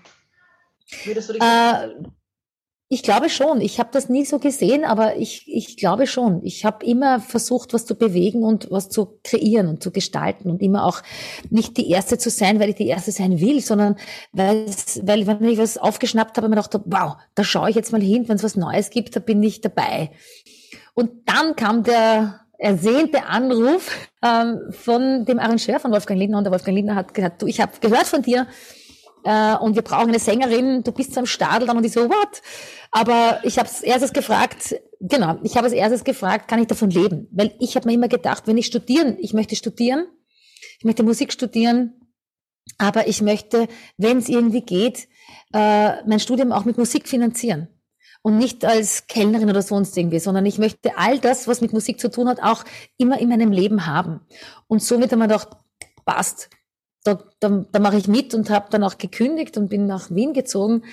Würdest 1.04 1.30
du 1.30 1.34
dich 1.34 1.42
äh, 1.42 1.90
ich 2.88 3.02
glaube 3.02 3.30
schon. 3.30 3.62
Ich 3.62 3.80
habe 3.80 3.90
das 3.92 4.10
nie 4.10 4.26
so 4.26 4.38
gesehen, 4.38 4.86
aber 4.86 5.16
ich, 5.16 5.46
ich 5.48 5.76
glaube 5.76 6.06
schon. 6.06 6.42
Ich 6.44 6.66
habe 6.66 6.86
immer 6.86 7.20
versucht, 7.20 7.74
was 7.74 7.86
zu 7.86 7.96
bewegen 7.96 8.44
und 8.44 8.70
was 8.70 8.90
zu 8.90 9.20
kreieren 9.24 9.68
und 9.68 9.82
zu 9.82 9.92
gestalten 9.92 10.52
und 10.52 10.62
immer 10.62 10.86
auch 10.86 11.02
nicht 11.50 11.78
die 11.78 11.90
Erste 11.90 12.20
zu 12.20 12.30
sein, 12.30 12.60
weil 12.60 12.70
ich 12.70 12.76
die 12.76 12.88
Erste 12.88 13.12
sein 13.12 13.40
will, 13.40 13.60
sondern 13.62 13.96
weil, 14.34 14.68
wenn 15.04 15.44
ich 15.46 15.58
was 15.58 15.80
aufgeschnappt 15.80 16.38
habe, 16.38 16.48
mir 16.48 16.58
gedacht, 16.58 16.80
wow, 16.86 17.16
da 17.34 17.44
schaue 17.44 17.72
ich 17.72 17.76
jetzt 17.76 17.92
mal 17.92 18.02
hin, 18.02 18.30
wenn 18.30 18.36
es 18.36 18.44
was 18.44 18.56
Neues 18.56 18.92
gibt, 18.92 19.16
da 19.16 19.20
bin 19.20 19.42
ich 19.42 19.62
dabei. 19.62 20.12
Und 20.94 21.12
dann 21.26 21.56
kam 21.56 21.84
der 21.84 22.42
ersehnte 22.58 23.26
Anruf 23.26 23.92
ähm, 24.22 24.62
von 24.72 25.26
dem 25.26 25.40
Arrangeur 25.40 25.80
von 25.80 25.92
Wolfgang 25.92 26.20
Lindner 26.20 26.38
und 26.38 26.44
der 26.44 26.54
Wolfgang 26.54 26.76
Lindner 26.76 26.96
hat 26.96 27.14
gesagt, 27.14 27.42
du, 27.42 27.48
ich 27.48 27.60
habe 27.60 27.74
gehört 27.82 28.06
von 28.06 28.22
dir, 28.22 28.48
äh, 29.26 29.58
und 29.58 29.76
wir 29.76 29.82
brauchen 29.82 30.10
eine 30.10 30.20
Sängerin, 30.20 30.84
du 30.84 30.92
bist 30.92 31.14
so 31.14 31.20
am 31.20 31.26
Stadel 31.26 31.68
dann 31.68 31.78
und 31.78 31.84
ich 31.84 31.92
so, 31.92 32.08
what? 32.08 32.42
Aber 32.92 33.40
ich 33.44 33.58
habe 33.58 33.68
als 33.68 33.82
erstes 33.82 34.14
gefragt, 34.14 34.76
genau, 35.02 35.40
ich 35.42 35.56
habe 35.58 35.66
als 35.66 35.74
erstes 35.74 36.04
gefragt, 36.04 36.48
kann 36.48 36.62
ich 36.62 36.68
davon 36.68 36.92
leben? 36.92 37.28
Weil 37.32 37.56
ich 37.60 37.76
habe 37.76 37.88
mir 37.88 37.96
immer 37.96 38.08
gedacht, 38.08 38.44
wenn 38.46 38.58
ich 38.58 38.68
studieren, 38.68 39.18
ich 39.20 39.34
möchte 39.34 39.56
studieren, 39.56 40.06
ich 40.78 40.86
möchte 40.86 41.02
Musik 41.02 41.34
studieren, 41.34 41.94
aber 42.78 43.08
ich 43.08 43.24
möchte, 43.24 43.68
wenn 43.98 44.20
es 44.20 44.30
irgendwie 44.30 44.62
geht, 44.62 45.08
äh, 45.54 46.04
mein 46.06 46.20
Studium 46.20 46.52
auch 46.52 46.66
mit 46.66 46.78
Musik 46.78 47.08
finanzieren. 47.08 47.68
Und 48.22 48.38
nicht 48.38 48.64
als 48.64 49.08
Kellnerin 49.08 49.50
oder 49.50 49.62
sonst 49.62 49.98
irgendwie, 49.98 50.20
sondern 50.20 50.46
ich 50.46 50.58
möchte 50.58 50.98
all 50.98 51.20
das, 51.20 51.48
was 51.48 51.62
mit 51.62 51.74
Musik 51.74 52.00
zu 52.00 52.10
tun 52.10 52.28
hat, 52.28 52.42
auch 52.42 52.64
immer 52.98 53.20
in 53.20 53.30
meinem 53.30 53.52
Leben 53.52 53.86
haben. 53.88 54.22
Und 54.68 54.82
somit 54.82 55.12
haben 55.12 55.20
wir 55.20 55.28
gedacht, 55.28 55.50
passt, 56.06 56.50
da, 57.06 57.24
da, 57.40 57.66
da 57.72 57.80
mache 57.80 57.98
ich 57.98 58.08
mit 58.08 58.34
und 58.34 58.50
habe 58.50 58.68
dann 58.72 58.84
auch 58.84 58.98
gekündigt 58.98 59.58
und 59.58 59.70
bin 59.70 59.86
nach 59.86 60.10
Wien 60.10 60.34
gezogen 60.34 60.84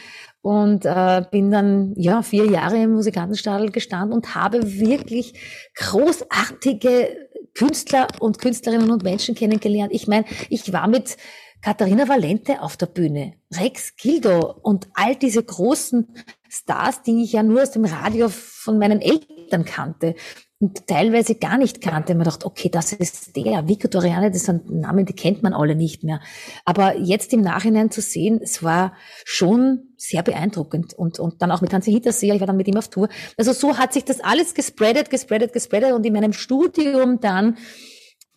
und 0.42 0.84
äh, 0.84 1.24
bin 1.30 1.50
dann 1.50 1.94
ja 1.96 2.22
vier 2.22 2.46
Jahre 2.46 2.76
im 2.82 2.92
Musikantenstadel 2.92 3.72
gestanden 3.72 4.12
und 4.12 4.34
habe 4.34 4.78
wirklich 4.78 5.34
großartige 5.74 7.16
Künstler 7.54 8.08
und 8.20 8.38
Künstlerinnen 8.38 8.90
und 8.90 9.02
Menschen 9.02 9.34
kennengelernt. 9.34 9.92
Ich 9.92 10.06
meine, 10.06 10.26
ich 10.50 10.72
war 10.72 10.86
mit 10.86 11.16
Katharina 11.62 12.08
Valente 12.08 12.60
auf 12.60 12.76
der 12.76 12.86
Bühne, 12.86 13.34
Rex 13.54 13.96
Gildo 13.96 14.54
und 14.62 14.88
all 14.94 15.16
diese 15.16 15.42
großen 15.42 16.14
Stars, 16.48 17.02
die 17.02 17.22
ich 17.22 17.32
ja 17.32 17.42
nur 17.42 17.62
aus 17.62 17.70
dem 17.70 17.84
Radio 17.86 18.28
von 18.28 18.78
meinen 18.78 19.00
Eltern 19.00 19.64
kannte 19.64 20.14
und 20.62 20.86
teilweise 20.86 21.34
gar 21.34 21.58
nicht 21.58 21.80
kannte. 21.80 22.14
Man 22.14 22.22
dachte, 22.24 22.46
okay, 22.46 22.68
das 22.68 22.92
ist 22.92 23.34
der, 23.34 23.66
Vico 23.66 23.88
Doriane, 23.88 24.30
das 24.30 24.44
sind 24.44 24.70
Namen, 24.70 25.04
die 25.04 25.12
kennt 25.12 25.42
man 25.42 25.54
alle 25.54 25.74
nicht 25.74 26.04
mehr. 26.04 26.20
Aber 26.64 26.96
jetzt 26.98 27.32
im 27.32 27.40
Nachhinein 27.40 27.90
zu 27.90 28.00
sehen, 28.00 28.38
es 28.40 28.62
war 28.62 28.94
schon 29.24 29.88
sehr 29.96 30.22
beeindruckend. 30.22 30.94
Und, 30.94 31.18
und 31.18 31.42
dann 31.42 31.50
auch 31.50 31.62
mit 31.62 31.72
Hansi 31.72 31.90
Hinterseher, 31.90 32.36
ich 32.36 32.40
war 32.40 32.46
dann 32.46 32.56
mit 32.56 32.68
ihm 32.68 32.76
auf 32.76 32.88
Tour. 32.88 33.08
Also 33.36 33.52
so 33.52 33.76
hat 33.76 33.92
sich 33.92 34.04
das 34.04 34.20
alles 34.20 34.54
gespreadet, 34.54 35.10
gespreadet, 35.10 35.52
gespreadet 35.52 35.94
und 35.94 36.06
in 36.06 36.12
meinem 36.12 36.32
Studium 36.32 37.18
dann 37.20 37.58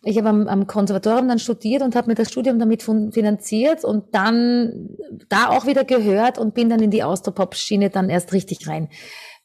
ich 0.02 0.18
habe 0.18 0.28
am, 0.28 0.46
am 0.46 0.66
Konservatorium 0.68 1.26
dann 1.26 1.40
studiert 1.40 1.82
und 1.82 1.96
habe 1.96 2.08
mir 2.08 2.14
das 2.14 2.30
Studium 2.30 2.60
damit 2.60 2.82
finanziert 2.82 3.84
und 3.84 4.14
dann 4.14 4.90
da 5.28 5.48
auch 5.48 5.66
wieder 5.66 5.84
gehört 5.84 6.38
und 6.38 6.54
bin 6.54 6.68
dann 6.68 6.80
in 6.80 6.92
die 6.92 7.02
Austropop-Schiene 7.02 7.90
dann 7.90 8.08
erst 8.08 8.32
richtig 8.32 8.68
rein 8.68 8.88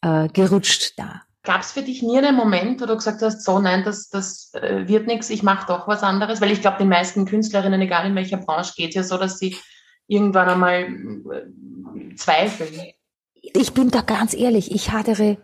äh, 0.04 0.28
gerutscht 0.28 1.00
da. 1.00 1.22
Gab 1.43 1.62
es 1.62 1.71
für 1.71 1.81
dich 1.81 2.03
nie 2.03 2.17
einen 2.17 2.36
Moment, 2.36 2.81
wo 2.81 2.86
du 2.86 2.95
gesagt 2.95 3.21
hast, 3.21 3.43
so 3.43 3.60
nein, 3.60 3.83
das, 3.83 4.10
das 4.10 4.53
äh, 4.53 4.88
wird 4.88 5.07
nichts, 5.07 5.29
ich 5.29 5.41
mache 5.41 5.65
doch 5.67 5.88
was 5.88 6.03
anderes? 6.03 6.39
Weil 6.39 6.51
ich 6.51 6.62
glaube, 6.62 6.77
den 6.77 6.89
meisten 6.89 7.25
Künstlerinnen, 7.25 7.81
egal 7.81 8.05
in 8.05 8.15
welcher 8.15 8.38
Branche, 8.38 8.74
geht 8.75 8.93
ja 8.93 9.03
so, 9.03 9.17
dass 9.17 9.39
sie 9.39 9.57
irgendwann 10.07 10.50
einmal 10.50 10.83
äh, 10.83 12.15
zweifeln. 12.15 12.74
Ich 13.41 13.74
bin 13.74 13.89
da 13.89 14.01
ganz 14.01 14.36
ehrlich, 14.36 14.71
ich 14.71 14.91
hadere 14.91 15.38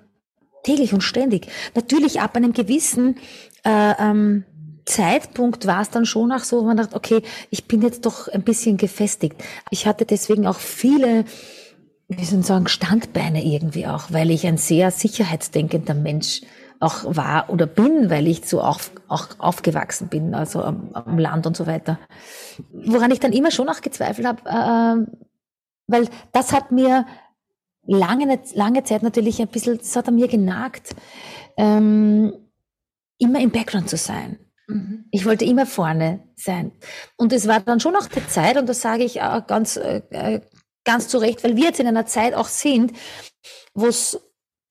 täglich 0.63 0.93
und 0.93 1.01
ständig. 1.01 1.47
Natürlich 1.73 2.21
ab 2.21 2.35
einem 2.35 2.53
gewissen 2.53 3.17
äh, 3.63 3.93
ähm, 3.97 4.43
Zeitpunkt 4.85 5.67
war 5.67 5.81
es 5.81 5.89
dann 5.89 6.05
schon 6.05 6.31
auch 6.31 6.43
so, 6.43 6.61
wo 6.61 6.65
man 6.65 6.77
dachte, 6.77 6.95
okay, 6.95 7.21
ich 7.49 7.65
bin 7.65 7.81
jetzt 7.81 8.05
doch 8.05 8.27
ein 8.27 8.43
bisschen 8.43 8.77
gefestigt. 8.77 9.35
Ich 9.69 9.85
hatte 9.85 10.05
deswegen 10.05 10.47
auch 10.47 10.59
viele, 10.59 11.25
wie 12.07 12.23
soll 12.23 12.39
ich 12.39 12.45
sagen, 12.45 12.67
Standbeine 12.67 13.43
irgendwie 13.43 13.87
auch, 13.87 14.11
weil 14.11 14.31
ich 14.31 14.47
ein 14.47 14.57
sehr 14.57 14.91
sicherheitsdenkender 14.91 15.93
Mensch 15.93 16.41
auch 16.79 17.03
war 17.05 17.49
oder 17.49 17.65
bin, 17.65 18.09
weil 18.09 18.27
ich 18.27 18.45
so 18.45 18.61
auch, 18.61 18.79
auch 19.07 19.27
aufgewachsen 19.39 20.07
bin, 20.07 20.35
also 20.35 20.61
am, 20.63 20.91
am 20.93 21.17
Land 21.17 21.47
und 21.47 21.57
so 21.57 21.65
weiter. 21.67 21.99
Woran 22.71 23.11
ich 23.11 23.19
dann 23.19 23.33
immer 23.33 23.51
schon 23.51 23.67
auch 23.67 23.81
gezweifelt 23.81 24.27
habe, 24.27 24.41
äh, 24.45 25.11
weil 25.87 26.07
das 26.31 26.53
hat 26.53 26.71
mir 26.71 27.05
lange, 27.87 28.39
lange 28.53 28.83
Zeit 28.83 29.03
natürlich 29.03 29.41
ein 29.41 29.47
bisschen, 29.47 29.77
das 29.77 29.95
hat 29.95 30.07
an 30.07 30.15
mir 30.15 30.27
genagt, 30.27 30.95
ähm, 31.57 32.33
immer 33.17 33.39
im 33.39 33.51
Background 33.51 33.89
zu 33.89 33.97
sein. 33.97 34.37
Mhm. 34.67 35.05
Ich 35.11 35.25
wollte 35.25 35.45
immer 35.45 35.65
vorne 35.65 36.19
sein. 36.35 36.71
Und 37.15 37.33
es 37.33 37.47
war 37.47 37.61
dann 37.61 37.79
schon 37.79 37.95
auch 37.95 38.07
die 38.07 38.25
Zeit, 38.27 38.57
und 38.57 38.67
das 38.67 38.81
sage 38.81 39.03
ich 39.03 39.21
auch 39.21 39.47
ganz, 39.47 39.77
äh, 39.77 40.01
äh, 40.11 40.41
ganz 40.88 41.10
zu 41.10 41.20
Recht, 41.20 41.44
weil 41.44 41.56
wir 41.56 41.65
jetzt 41.65 41.79
in 41.79 41.88
einer 41.88 42.08
Zeit 42.08 42.34
auch 42.34 42.48
sind, 42.48 42.94
wo 43.75 43.86
es 43.86 44.20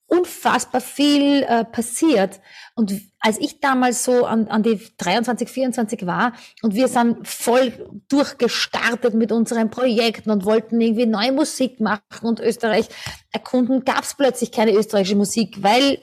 unfassbar 0.08 0.80
viel 0.80 1.42
äh, 1.42 1.64
passiert. 1.64 2.40
Und 2.74 2.94
als 3.18 3.38
ich 3.38 3.60
damals 3.60 4.04
so 4.04 4.24
an, 4.24 4.46
an 4.48 4.62
die 4.62 4.80
23, 4.98 5.48
24 5.48 6.06
war 6.06 6.32
und 6.62 6.74
wir 6.74 6.86
sind 6.86 7.26
voll 7.26 7.72
durchgestartet 8.08 9.14
mit 9.14 9.32
unseren 9.32 9.70
Projekten 9.70 10.30
und 10.30 10.44
wollten 10.44 10.80
irgendwie 10.80 11.06
neue 11.06 11.32
Musik 11.32 11.80
machen 11.80 12.02
und 12.22 12.38
Österreich 12.38 12.88
erkunden, 13.32 13.84
gab 13.84 14.04
es 14.04 14.14
plötzlich 14.14 14.52
keine 14.52 14.72
österreichische 14.72 15.16
Musik, 15.16 15.62
weil, 15.62 15.98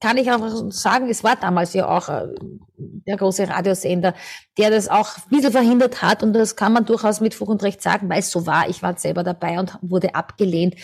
kann 0.00 0.16
ich 0.16 0.30
auch 0.30 0.70
sagen, 0.70 1.10
es 1.10 1.24
war 1.24 1.34
damals 1.34 1.74
ja 1.74 1.88
auch 1.88 2.08
äh, 2.08 2.28
der 2.76 3.16
große 3.16 3.48
Radiosender, 3.48 4.14
der 4.58 4.70
das 4.70 4.88
auch 4.88 5.16
ein 5.16 5.22
bisschen 5.30 5.52
verhindert 5.52 6.02
hat 6.02 6.22
und 6.22 6.34
das 6.34 6.54
kann 6.54 6.72
man 6.72 6.86
durchaus 6.86 7.20
mit 7.20 7.34
Fug 7.34 7.48
und 7.48 7.62
Recht 7.64 7.82
sagen, 7.82 8.08
weil 8.08 8.20
es 8.20 8.30
so 8.30 8.46
war. 8.46 8.68
Ich 8.68 8.82
war 8.82 8.96
selber 8.96 9.24
dabei 9.24 9.58
und 9.58 9.76
wurde 9.82 10.14
abgelehnt 10.14 10.76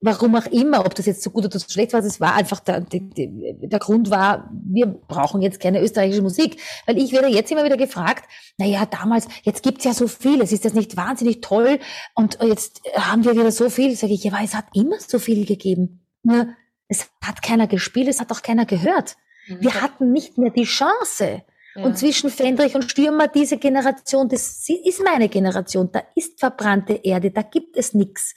warum 0.00 0.36
auch 0.36 0.46
immer, 0.46 0.86
ob 0.86 0.94
das 0.94 1.06
jetzt 1.06 1.22
so 1.22 1.30
gut 1.30 1.44
oder 1.44 1.58
so 1.58 1.68
schlecht 1.68 1.92
war, 1.92 2.04
es 2.04 2.20
war 2.20 2.34
einfach 2.34 2.60
der, 2.60 2.80
der, 2.80 3.00
der 3.02 3.78
Grund 3.78 4.10
war, 4.10 4.50
wir 4.52 4.86
brauchen 4.86 5.42
jetzt 5.42 5.60
keine 5.60 5.80
österreichische 5.80 6.22
Musik. 6.22 6.60
Weil 6.86 6.98
ich 6.98 7.12
werde 7.12 7.28
jetzt 7.28 7.50
immer 7.50 7.64
wieder 7.64 7.76
gefragt, 7.76 8.28
na 8.58 8.66
ja, 8.66 8.86
damals, 8.86 9.26
jetzt 9.42 9.62
gibt's 9.62 9.84
ja 9.84 9.92
so 9.92 10.06
viel, 10.06 10.40
es 10.40 10.52
ist 10.52 10.64
das 10.64 10.74
nicht 10.74 10.96
wahnsinnig 10.96 11.40
toll 11.40 11.80
und 12.14 12.38
jetzt 12.42 12.80
haben 12.94 13.24
wir 13.24 13.32
wieder 13.32 13.50
so 13.50 13.70
viel. 13.70 13.96
Sage 13.96 14.12
ich, 14.12 14.22
ja, 14.24 14.32
weil 14.32 14.44
es 14.44 14.54
hat 14.54 14.66
immer 14.74 15.00
so 15.00 15.18
viel 15.18 15.44
gegeben. 15.44 16.06
Nur 16.22 16.48
es 16.88 17.10
hat 17.22 17.42
keiner 17.42 17.66
gespielt, 17.66 18.08
es 18.08 18.20
hat 18.20 18.30
auch 18.30 18.42
keiner 18.42 18.66
gehört. 18.66 19.16
Mhm. 19.48 19.60
Wir 19.60 19.74
hatten 19.80 20.12
nicht 20.12 20.38
mehr 20.38 20.50
die 20.50 20.64
Chance. 20.64 21.42
Ja. 21.74 21.84
Und 21.84 21.98
zwischen 21.98 22.30
Fendrich 22.30 22.74
und 22.74 22.90
Stürmer, 22.90 23.28
diese 23.28 23.58
Generation, 23.58 24.28
das 24.28 24.68
ist 24.68 25.02
meine 25.02 25.28
Generation, 25.28 25.90
da 25.92 26.02
ist 26.14 26.38
verbrannte 26.38 27.00
Erde, 27.02 27.30
da 27.30 27.42
gibt 27.42 27.76
es 27.76 27.94
nichts. 27.94 28.34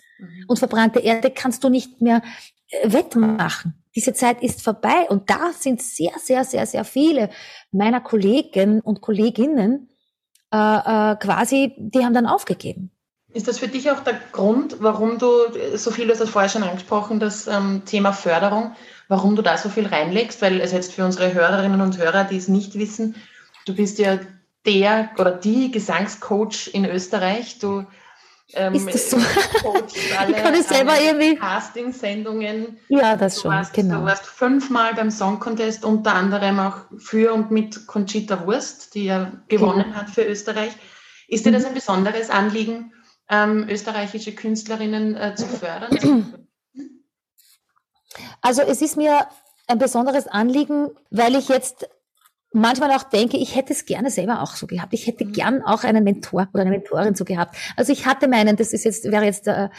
Und 0.47 0.59
verbrannte 0.59 0.99
Erde 0.99 1.31
kannst 1.31 1.63
du 1.63 1.69
nicht 1.69 2.01
mehr 2.01 2.21
äh, 2.67 2.91
wettmachen. 2.91 3.73
Diese 3.95 4.13
Zeit 4.13 4.41
ist 4.41 4.61
vorbei 4.61 5.07
und 5.09 5.29
da 5.29 5.51
sind 5.51 5.81
sehr, 5.81 6.13
sehr, 6.17 6.45
sehr, 6.45 6.65
sehr 6.65 6.85
viele 6.85 7.29
meiner 7.71 7.99
Kollegen 7.99 8.79
und 8.79 9.01
Kolleginnen 9.01 9.89
äh, 10.53 10.57
äh, 10.57 11.15
quasi, 11.17 11.73
die 11.77 12.03
haben 12.03 12.13
dann 12.13 12.25
aufgegeben. 12.25 12.91
Ist 13.33 13.47
das 13.47 13.59
für 13.59 13.69
dich 13.69 13.89
auch 13.91 14.01
der 14.01 14.19
Grund, 14.33 14.77
warum 14.81 15.17
du 15.17 15.29
so 15.75 15.91
viel, 15.91 16.05
du 16.05 16.11
hast 16.11 16.19
das 16.19 16.29
vorher 16.29 16.49
schon 16.49 16.63
angesprochen, 16.63 17.19
das 17.21 17.47
ähm, 17.47 17.83
Thema 17.85 18.11
Förderung, 18.11 18.75
warum 19.07 19.37
du 19.37 19.41
da 19.41 19.57
so 19.57 19.69
viel 19.69 19.87
reinlegst? 19.87 20.41
Weil 20.41 20.59
es 20.59 20.73
jetzt 20.73 20.93
für 20.93 21.05
unsere 21.05 21.33
Hörerinnen 21.33 21.79
und 21.79 21.97
Hörer, 21.97 22.25
die 22.25 22.35
es 22.35 22.49
nicht 22.49 22.77
wissen, 22.77 23.15
du 23.65 23.73
bist 23.73 23.99
ja 23.99 24.19
der 24.65 25.11
oder 25.17 25.31
die 25.31 25.71
Gesangscoach 25.71 26.71
in 26.73 26.85
Österreich. 26.85 27.59
Du 27.59 27.85
ähm, 28.53 28.73
ist 28.73 28.93
das 28.93 29.09
so? 29.09 29.17
ich 29.17 30.35
kann 30.35 30.53
es 30.53 30.67
selber 30.67 30.99
irgendwie. 30.99 31.35
Casting-Sendungen. 31.35 32.79
Ja, 32.89 33.15
das 33.15 33.35
du 33.35 33.41
schon, 33.41 33.51
warst, 33.51 33.73
genau. 33.73 33.99
Du 33.99 34.05
warst 34.05 34.25
fünfmal 34.25 34.93
beim 34.93 35.11
Song 35.11 35.39
Contest, 35.39 35.85
unter 35.85 36.13
anderem 36.13 36.59
auch 36.59 36.77
für 36.97 37.33
und 37.33 37.51
mit 37.51 37.87
Conchita 37.87 38.45
Wurst, 38.45 38.95
die 38.95 39.05
ja 39.05 39.31
gewonnen 39.47 39.83
genau. 39.83 39.95
hat 39.95 40.09
für 40.09 40.23
Österreich. 40.23 40.71
Ist 41.27 41.45
dir 41.45 41.51
das 41.51 41.63
mhm. 41.63 41.69
ein 41.69 41.73
besonderes 41.75 42.29
Anliegen, 42.29 42.93
ähm, 43.29 43.67
österreichische 43.69 44.33
Künstlerinnen 44.33 45.15
äh, 45.15 45.35
zu 45.35 45.45
fördern? 45.45 46.35
Also 48.41 48.61
es 48.61 48.81
ist 48.81 48.97
mir 48.97 49.27
ein 49.67 49.77
besonderes 49.77 50.27
Anliegen, 50.27 50.89
weil 51.11 51.35
ich 51.35 51.47
jetzt 51.47 51.87
manchmal 52.53 52.91
auch 52.91 53.03
denke, 53.03 53.37
ich 53.37 53.55
hätte 53.55 53.73
es 53.73 53.85
gerne 53.85 54.09
selber 54.09 54.41
auch 54.41 54.55
so 54.55 54.67
gehabt. 54.67 54.93
Ich 54.93 55.07
hätte 55.07 55.25
mhm. 55.25 55.31
gern 55.31 55.61
auch 55.61 55.83
einen 55.83 56.03
Mentor 56.03 56.49
oder 56.53 56.61
eine 56.61 56.71
Mentorin 56.71 57.15
so 57.15 57.25
gehabt. 57.25 57.55
Also 57.77 57.93
ich 57.93 58.05
hatte 58.05 58.27
meinen, 58.27 58.55
das 58.55 58.73
ist 58.73 58.83
jetzt, 58.83 59.05
wäre 59.05 59.25
jetzt 59.25 59.47
äh, 59.47 59.69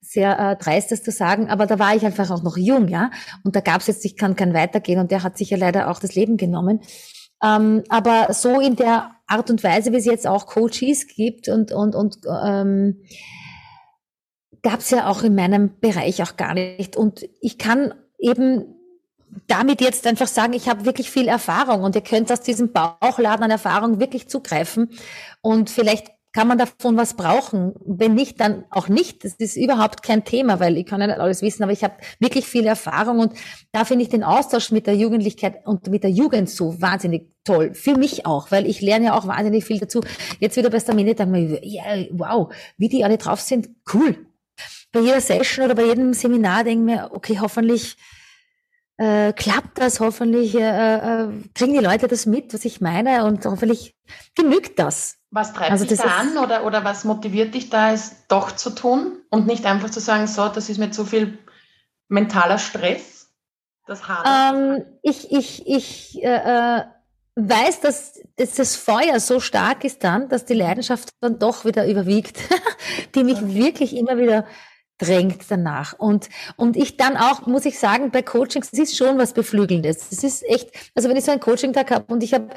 sehr 0.00 0.38
äh, 0.38 0.56
dreist, 0.56 0.92
das 0.92 1.02
zu 1.02 1.10
sagen, 1.10 1.48
aber 1.48 1.66
da 1.66 1.78
war 1.78 1.94
ich 1.94 2.04
einfach 2.04 2.30
auch 2.30 2.42
noch 2.42 2.56
jung, 2.56 2.88
ja. 2.88 3.10
Und 3.44 3.56
da 3.56 3.60
gab 3.60 3.80
es 3.80 3.88
jetzt, 3.88 4.04
ich 4.04 4.16
kann 4.16 4.36
kein 4.36 4.54
weitergehen 4.54 5.00
und 5.00 5.10
der 5.10 5.22
hat 5.22 5.36
sich 5.36 5.50
ja 5.50 5.56
leider 5.56 5.90
auch 5.90 5.98
das 5.98 6.14
Leben 6.14 6.36
genommen. 6.36 6.80
Ähm, 7.42 7.82
aber 7.88 8.32
so 8.32 8.60
in 8.60 8.76
der 8.76 9.12
Art 9.26 9.50
und 9.50 9.62
Weise, 9.64 9.92
wie 9.92 9.96
es 9.96 10.04
jetzt 10.04 10.26
auch 10.26 10.46
Coaches 10.46 11.06
gibt 11.06 11.48
und, 11.48 11.72
und, 11.72 11.94
und 11.94 12.18
ähm, 12.42 13.02
gab 14.62 14.80
es 14.80 14.90
ja 14.90 15.08
auch 15.08 15.22
in 15.22 15.34
meinem 15.34 15.78
Bereich 15.80 16.22
auch 16.22 16.36
gar 16.36 16.54
nicht. 16.54 16.96
Und 16.96 17.28
ich 17.40 17.58
kann 17.58 17.94
eben 18.18 18.77
damit 19.46 19.80
jetzt 19.80 20.06
einfach 20.06 20.28
sagen, 20.28 20.52
ich 20.52 20.68
habe 20.68 20.84
wirklich 20.84 21.10
viel 21.10 21.28
Erfahrung 21.28 21.82
und 21.82 21.94
ihr 21.94 22.02
könnt 22.02 22.30
aus 22.30 22.40
diesem 22.40 22.72
Bauchladen 22.72 23.44
an 23.44 23.50
Erfahrung 23.50 24.00
wirklich 24.00 24.28
zugreifen. 24.28 24.90
Und 25.40 25.70
vielleicht 25.70 26.08
kann 26.32 26.46
man 26.46 26.58
davon 26.58 26.96
was 26.96 27.14
brauchen? 27.14 27.74
Wenn 27.84 28.14
nicht, 28.14 28.40
dann 28.40 28.64
auch 28.70 28.88
nicht. 28.88 29.24
Das 29.24 29.34
ist 29.38 29.56
überhaupt 29.56 30.02
kein 30.02 30.24
Thema, 30.24 30.60
weil 30.60 30.76
ich 30.76 30.86
kann 30.86 31.00
ja 31.00 31.06
nicht 31.06 31.18
alles 31.18 31.42
wissen, 31.42 31.62
aber 31.62 31.72
ich 31.72 31.82
habe 31.82 31.94
wirklich 32.20 32.46
viel 32.46 32.66
Erfahrung 32.66 33.18
und 33.18 33.32
da 33.72 33.84
finde 33.84 34.04
ich 34.04 34.10
den 34.10 34.22
Austausch 34.22 34.70
mit 34.70 34.86
der 34.86 34.94
Jugendlichkeit 34.94 35.66
und 35.66 35.88
mit 35.88 36.04
der 36.04 36.10
Jugend 36.10 36.50
so 36.50 36.80
wahnsinnig 36.80 37.32
toll. 37.44 37.74
Für 37.74 37.96
mich 37.96 38.26
auch, 38.26 38.50
weil 38.50 38.66
ich 38.66 38.80
lerne 38.80 39.06
ja 39.06 39.14
auch 39.14 39.26
wahnsinnig 39.26 39.64
viel 39.64 39.78
dazu. 39.78 40.02
Jetzt 40.38 40.56
wieder 40.56 40.70
bei 40.70 40.80
Stamine, 40.80 41.14
denke 41.14 41.32
mir, 41.32 41.66
ja, 41.66 41.82
wow, 42.10 42.52
wie 42.76 42.88
die 42.88 43.04
alle 43.04 43.18
drauf 43.18 43.40
sind, 43.40 43.70
cool. 43.94 44.26
Bei 44.92 45.00
jeder 45.00 45.20
Session 45.20 45.64
oder 45.64 45.74
bei 45.74 45.86
jedem 45.86 46.12
Seminar 46.12 46.64
denke 46.64 46.92
ich 46.92 46.98
mir, 46.98 47.10
okay, 47.12 47.38
hoffentlich 47.40 47.96
äh, 48.98 49.32
klappt 49.32 49.78
das, 49.78 50.00
hoffentlich 50.00 50.54
äh, 50.54 50.60
äh, 51.22 51.28
kriegen 51.54 51.72
die 51.72 51.78
Leute 51.78 52.08
das 52.08 52.26
mit, 52.26 52.52
was 52.52 52.64
ich 52.64 52.80
meine 52.80 53.24
und 53.24 53.44
hoffentlich 53.46 53.96
genügt 54.34 54.78
das. 54.78 55.16
Was 55.30 55.52
treibt 55.52 55.70
also 55.70 55.84
dich 55.84 55.98
da 55.98 56.08
an 56.08 56.36
oder, 56.36 56.64
oder 56.64 56.84
was 56.84 57.04
motiviert 57.04 57.54
dich 57.54 57.70
da, 57.70 57.92
es 57.92 58.26
doch 58.28 58.52
zu 58.52 58.70
tun 58.70 59.18
und 59.30 59.46
nicht 59.46 59.66
einfach 59.66 59.90
zu 59.90 60.00
sagen, 60.00 60.26
so, 60.26 60.48
das 60.48 60.68
ist 60.68 60.78
mir 60.78 60.90
zu 60.90 61.04
viel 61.04 61.38
mentaler 62.08 62.58
Stress? 62.58 63.30
Das 63.86 64.02
ähm, 64.26 64.84
ich 65.02 65.32
ich, 65.32 65.66
ich 65.66 66.22
äh, 66.22 66.78
äh, 66.78 66.84
weiß, 67.36 67.80
dass, 67.80 68.20
dass 68.36 68.54
das 68.54 68.76
Feuer 68.76 69.20
so 69.20 69.38
stark 69.38 69.84
ist 69.84 70.02
dann, 70.02 70.28
dass 70.28 70.44
die 70.44 70.54
Leidenschaft 70.54 71.10
dann 71.20 71.38
doch 71.38 71.64
wieder 71.64 71.86
überwiegt, 71.86 72.38
die 73.14 73.22
mich 73.22 73.38
okay. 73.38 73.54
wirklich 73.54 73.96
immer 73.96 74.18
wieder 74.18 74.44
drängt 74.98 75.42
danach. 75.48 75.94
Und, 75.98 76.28
und 76.56 76.76
ich 76.76 76.96
dann 76.96 77.16
auch, 77.16 77.46
muss 77.46 77.64
ich 77.64 77.78
sagen, 77.78 78.10
bei 78.10 78.22
Coachings, 78.22 78.68
es 78.72 78.78
ist 78.78 78.96
schon 78.96 79.18
was 79.18 79.32
Beflügelndes. 79.32 80.08
Es 80.10 80.24
ist 80.24 80.42
echt, 80.48 80.70
also 80.94 81.08
wenn 81.08 81.16
ich 81.16 81.24
so 81.24 81.30
einen 81.30 81.40
Coaching-Tag 81.40 81.90
habe 81.90 82.12
und 82.12 82.22
ich 82.22 82.34
habe 82.34 82.50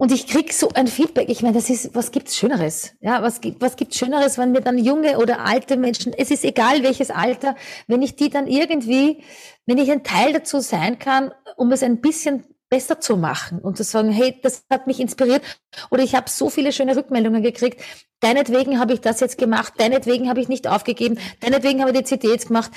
und 0.00 0.12
ich 0.12 0.26
krieg 0.26 0.54
so 0.54 0.70
ein 0.70 0.86
Feedback. 0.86 1.28
Ich 1.28 1.42
meine, 1.42 1.54
das 1.54 1.68
ist, 1.68 1.94
was 1.94 2.10
gibt's 2.10 2.34
Schöneres? 2.34 2.94
Ja, 3.02 3.22
was 3.22 3.42
gibt, 3.42 3.60
was 3.60 3.76
gibt's 3.76 3.98
Schöneres, 3.98 4.38
wenn 4.38 4.52
mir 4.52 4.62
dann 4.62 4.78
junge 4.78 5.18
oder 5.18 5.44
alte 5.44 5.76
Menschen, 5.76 6.14
es 6.16 6.30
ist 6.30 6.42
egal 6.42 6.82
welches 6.82 7.10
Alter, 7.10 7.54
wenn 7.86 8.00
ich 8.00 8.16
die 8.16 8.30
dann 8.30 8.46
irgendwie, 8.46 9.22
wenn 9.66 9.76
ich 9.76 9.92
ein 9.92 10.02
Teil 10.02 10.32
dazu 10.32 10.60
sein 10.60 10.98
kann, 10.98 11.34
um 11.58 11.70
es 11.70 11.82
ein 11.82 12.00
bisschen 12.00 12.44
besser 12.70 13.00
zu 13.00 13.16
machen 13.16 13.58
und 13.58 13.76
zu 13.76 13.84
sagen, 13.84 14.10
hey, 14.10 14.38
das 14.42 14.64
hat 14.70 14.86
mich 14.86 15.00
inspiriert 15.00 15.42
oder 15.90 16.02
ich 16.02 16.14
habe 16.14 16.30
so 16.30 16.48
viele 16.48 16.72
schöne 16.72 16.96
Rückmeldungen 16.96 17.42
gekriegt. 17.42 17.82
Deinetwegen 18.20 18.78
habe 18.78 18.94
ich 18.94 19.00
das 19.00 19.20
jetzt 19.20 19.38
gemacht, 19.38 19.74
deinetwegen 19.78 20.28
habe 20.28 20.40
ich 20.40 20.48
nicht 20.48 20.68
aufgegeben, 20.68 21.18
deinetwegen 21.40 21.80
habe 21.80 21.90
ich 21.90 21.98
die 21.98 22.04
CD 22.04 22.28
jetzt 22.28 22.48
gemacht 22.48 22.70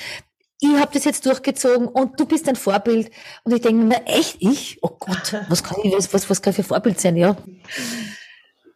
ich 0.64 0.80
habe 0.80 0.92
das 0.94 1.04
jetzt 1.04 1.26
durchgezogen 1.26 1.88
und 1.88 2.20
du 2.20 2.26
bist 2.26 2.48
ein 2.48 2.56
Vorbild. 2.56 3.12
Und 3.44 3.54
ich 3.54 3.62
denke 3.62 3.84
mir, 3.84 4.06
echt, 4.06 4.38
ich? 4.40 4.80
Oh 4.82 4.96
Gott, 4.98 5.36
was 5.50 5.64
kann 5.64 5.78
ich, 5.84 5.94
was, 6.14 6.30
was, 6.30 6.42
kann 6.42 6.54
für 6.54 6.64
Vorbild 6.64 7.00
sein, 7.00 7.18
ja? 7.18 7.36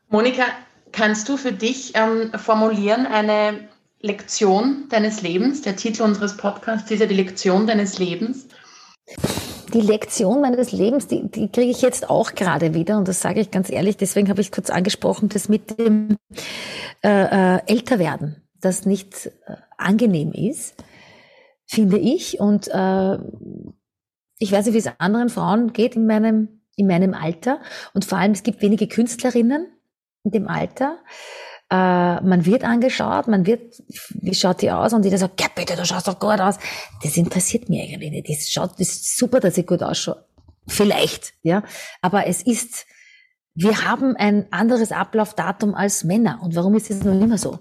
Monika, 0.10 0.44
kannst 0.92 1.30
du 1.30 1.38
für 1.38 1.54
dich 1.54 1.94
ähm, 1.96 2.32
formulieren 2.38 3.06
eine 3.06 3.70
Lektion 4.02 4.88
deines 4.90 5.22
Lebens? 5.22 5.62
Der 5.62 5.76
Titel 5.76 6.04
unseres 6.04 6.36
Podcasts 6.36 6.92
ist 6.92 7.00
ja 7.00 7.06
die 7.06 7.16
Lektion 7.16 7.68
deines 7.68 8.00
Lebens. 8.00 8.48
Die 9.74 9.82
Lektion 9.82 10.42
meines 10.42 10.72
Lebens, 10.72 11.08
die, 11.08 11.28
die 11.30 11.50
kriege 11.50 11.72
ich 11.72 11.82
jetzt 11.82 12.10
auch 12.10 12.36
gerade 12.36 12.74
wieder 12.74 12.98
und 12.98 13.08
das 13.08 13.22
sage 13.22 13.42
ich 13.42 13.52
ganz 13.52 13.70
ehrlich, 13.70 13.98
deswegen 13.98 14.30
habe 14.30 14.42
ich 14.42 14.52
kurz 14.52 14.70
angesprochen, 14.70 15.30
das 15.30 15.50
mit 15.50 15.78
dem 15.78 16.18
äh, 17.04 17.56
äh, 17.56 17.60
Älterwerden, 17.68 18.44
das 18.62 18.86
nicht 18.86 19.28
äh, 19.46 19.56
angenehm 19.78 20.32
ist 20.32 20.76
finde 21.68 22.00
ich. 22.00 22.40
Und 22.40 22.68
äh, 22.70 23.18
ich 24.40 24.52
weiß 24.52 24.66
nicht, 24.66 24.74
wie 24.74 24.80
es 24.80 24.90
anderen 24.98 25.30
Frauen 25.30 25.74
geht 25.74 25.96
in 25.96 26.08
meinem, 26.08 26.62
in 26.76 26.88
meinem 26.88 27.14
Alter. 27.14 27.60
Und 27.94 28.06
vor 28.06 28.18
allem, 28.18 28.32
es 28.32 28.44
gibt 28.44 28.62
wenige 28.62 28.88
Künstlerinnen 28.88 29.68
in 30.24 30.32
dem 30.32 30.48
Alter. 30.48 30.98
Äh, 31.70 32.22
man 32.22 32.46
wird 32.46 32.64
angeschaut, 32.64 33.28
man 33.28 33.46
wird, 33.46 33.82
wie 34.10 34.34
schaut 34.34 34.62
die 34.62 34.72
aus? 34.72 34.94
Und 34.94 35.04
jeder 35.04 35.18
sagt, 35.18 35.42
ja 35.42 35.48
bitte, 35.54 35.76
du 35.76 35.86
schaust 35.86 36.08
doch 36.08 36.20
gut 36.20 36.40
aus. 36.40 36.58
Das 37.04 37.18
interessiert 37.18 37.70
mich 37.70 37.82
eigentlich 37.82 38.12
nicht. 38.12 38.30
Das, 38.30 38.50
schaut, 38.50 38.72
das 38.80 38.90
ist 38.90 39.18
super, 39.18 39.40
dass 39.40 39.58
ich 39.58 39.68
gut 39.68 39.84
ausschaue. 39.84 40.24
Vielleicht, 40.68 41.34
ja. 41.44 41.64
Aber 42.02 42.28
es 42.28 42.42
ist, 42.42 42.86
wir 43.54 43.86
haben 43.86 44.16
ein 44.16 44.52
anderes 44.52 44.92
Ablaufdatum 44.92 45.76
als 45.76 46.04
Männer. 46.04 46.40
Und 46.42 46.56
warum 46.56 46.76
ist 46.76 46.90
es 46.90 47.04
noch 47.04 47.20
immer 47.20 47.38
so? 47.38 47.60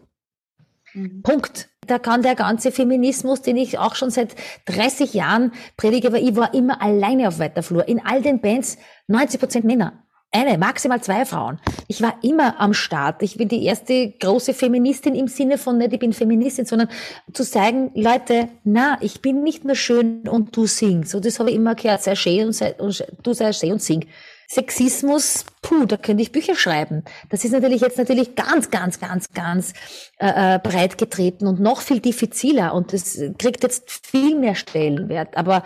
Mhm. 0.95 1.23
Punkt 1.23 1.69
da 1.87 1.99
kann 1.99 2.23
der 2.23 2.35
ganze 2.35 2.73
Feminismus, 2.73 3.43
den 3.43 3.57
ich 3.57 3.79
auch 3.79 3.95
schon 3.95 4.11
seit 4.11 4.35
30 4.67 5.15
Jahren 5.15 5.53
predige, 5.77 6.13
weil 6.13 6.29
ich 6.29 6.37
war 6.37 6.55
immer 6.55 6.83
alleine 6.83 7.29
auf 7.29 7.39
weiter 7.39 7.63
Flur. 7.63 7.87
In 7.89 8.05
all 8.05 8.23
den 8.23 8.41
Bands 8.41 8.79
90 9.09 9.41
Prozent 9.41 9.65
Männer. 9.65 10.05
Eine, 10.37 10.59
maximal 10.59 11.01
zwei 11.01 11.25
Frauen. 11.25 11.59
Ich 11.89 12.03
war 12.03 12.19
immer 12.23 12.61
am 12.61 12.75
Start. 12.75 13.23
Ich 13.23 13.39
bin 13.39 13.49
die 13.49 13.65
erste 13.65 14.11
große 14.21 14.53
Feministin 14.53 15.15
im 15.15 15.29
Sinne 15.29 15.57
von 15.57 15.79
nicht, 15.79 15.95
ich 15.95 15.99
bin 15.99 16.13
Feministin, 16.13 16.67
sondern 16.67 16.91
zu 17.33 17.43
sagen, 17.43 17.91
Leute, 17.95 18.51
na, 18.63 18.99
ich 19.01 19.23
bin 19.23 19.43
nicht 19.43 19.65
nur 19.65 19.77
schön 19.77 20.29
und 20.29 20.55
du 20.55 20.67
singst. 20.67 21.13
So, 21.13 21.21
das 21.21 21.39
habe 21.39 21.49
ich 21.49 21.57
immer 21.57 21.75
gehört, 21.75 22.03
sei 22.03 22.15
schön 22.17 22.49
und, 22.49 22.53
sei, 22.53 22.75
und 22.75 23.03
du 23.23 23.33
sei 23.33 23.51
schön 23.55 23.73
und 23.73 23.83
sing. 23.83 24.05
Sexismus, 24.47 25.47
puh, 25.63 25.87
da 25.87 25.97
könnte 25.97 26.23
ich 26.23 26.33
Bücher 26.33 26.55
schreiben. 26.55 27.03
Das 27.31 27.43
ist 27.43 27.53
natürlich 27.53 27.81
jetzt 27.81 27.97
natürlich 27.97 28.35
ganz, 28.35 28.71
ganz, 28.71 29.01
ganz, 29.01 29.33
ganz 29.33 29.73
äh, 30.19 30.57
äh, 30.57 30.59
breit 30.59 30.99
getreten 30.99 31.47
und 31.47 31.61
noch 31.61 31.81
viel 31.81 32.01
diffiziler 32.01 32.75
und 32.75 32.93
das 32.93 33.19
kriegt 33.39 33.63
jetzt 33.63 33.91
viel 33.91 34.39
mehr 34.39 34.55
Stellenwert. 34.55 35.35
Aber 35.37 35.65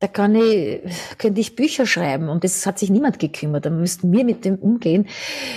da 0.00 0.08
kann 0.08 0.34
ich, 0.34 0.80
könnte 1.18 1.42
ich 1.42 1.56
Bücher 1.56 1.84
schreiben 1.84 2.30
und 2.30 2.42
das 2.42 2.64
hat 2.64 2.78
sich 2.78 2.88
niemand 2.88 3.18
gekümmert. 3.18 3.66
Da 3.66 3.70
müssten 3.70 4.10
wir 4.12 4.24
mit 4.24 4.46
dem 4.46 4.56
umgehen. 4.56 5.06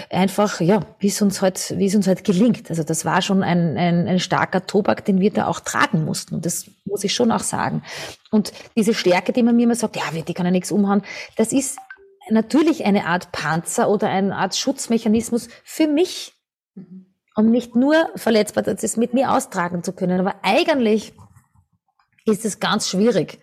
Einfach, 0.09 0.59
ja, 0.59 0.81
wie 0.99 1.07
es 1.07 1.21
uns 1.21 1.41
halt, 1.41 1.73
wie 1.77 1.85
es 1.85 1.95
uns 1.95 2.07
halt 2.07 2.25
gelingt. 2.25 2.69
Also 2.69 2.83
das 2.83 3.05
war 3.05 3.21
schon 3.21 3.41
ein, 3.41 3.77
ein, 3.77 4.05
ein 4.05 4.19
starker 4.19 4.65
Tobak, 4.65 5.05
den 5.05 5.21
wir 5.21 5.31
da 5.31 5.47
auch 5.47 5.61
tragen 5.61 6.03
mussten. 6.03 6.35
Und 6.35 6.45
das 6.45 6.65
muss 6.83 7.05
ich 7.05 7.13
schon 7.13 7.31
auch 7.31 7.39
sagen. 7.39 7.83
Und 8.31 8.51
diese 8.75 8.93
Stärke, 8.93 9.31
die 9.31 9.43
man 9.43 9.55
mir 9.55 9.63
immer 9.63 9.75
sagt, 9.75 9.95
ja, 9.95 10.03
die 10.11 10.33
kann 10.33 10.45
ja 10.45 10.51
nichts 10.51 10.73
umhauen, 10.73 11.03
das 11.37 11.53
ist 11.53 11.79
natürlich 12.29 12.83
eine 12.83 13.05
Art 13.05 13.31
Panzer 13.31 13.89
oder 13.89 14.09
eine 14.09 14.35
Art 14.35 14.57
Schutzmechanismus 14.57 15.47
für 15.63 15.87
mich, 15.87 16.33
um 17.35 17.49
nicht 17.49 17.77
nur 17.77 18.09
verletzbar 18.15 18.63
das 18.63 18.97
mit 18.97 19.13
mir 19.13 19.31
austragen 19.31 19.83
zu 19.83 19.93
können. 19.93 20.19
Aber 20.19 20.35
eigentlich 20.41 21.13
ist 22.25 22.43
es 22.43 22.59
ganz 22.59 22.89
schwierig, 22.89 23.39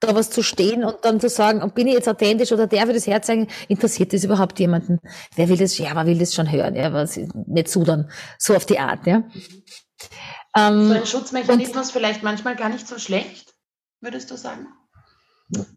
da 0.00 0.14
was 0.14 0.30
zu 0.30 0.42
stehen 0.42 0.84
und 0.84 0.98
dann 1.02 1.20
zu 1.20 1.28
sagen, 1.28 1.68
bin 1.72 1.86
ich 1.86 1.94
jetzt 1.94 2.08
authentisch 2.08 2.52
oder 2.52 2.66
der 2.66 2.86
will 2.86 2.94
das 2.94 3.06
herzeigen, 3.06 3.48
interessiert 3.68 4.12
das 4.12 4.24
überhaupt 4.24 4.58
jemanden? 4.58 4.98
Wer 5.34 5.48
will 5.48 5.56
das, 5.56 5.78
ja, 5.78 5.94
wer 5.94 6.06
will 6.06 6.18
das 6.18 6.34
schon 6.34 6.50
hören? 6.50 6.74
Ja, 6.74 6.92
was, 6.92 7.16
nicht 7.16 7.68
so 7.68 7.84
dann, 7.84 8.10
so 8.38 8.54
auf 8.54 8.66
die 8.66 8.78
Art, 8.78 9.06
ja. 9.06 9.22
Ähm, 10.56 10.88
so 10.88 10.94
ein 10.94 11.06
Schutzmechanismus 11.06 11.90
vielleicht 11.90 12.22
manchmal 12.22 12.56
gar 12.56 12.68
nicht 12.68 12.86
so 12.86 12.98
schlecht, 12.98 13.54
würdest 14.00 14.30
du 14.30 14.36
sagen? 14.36 14.66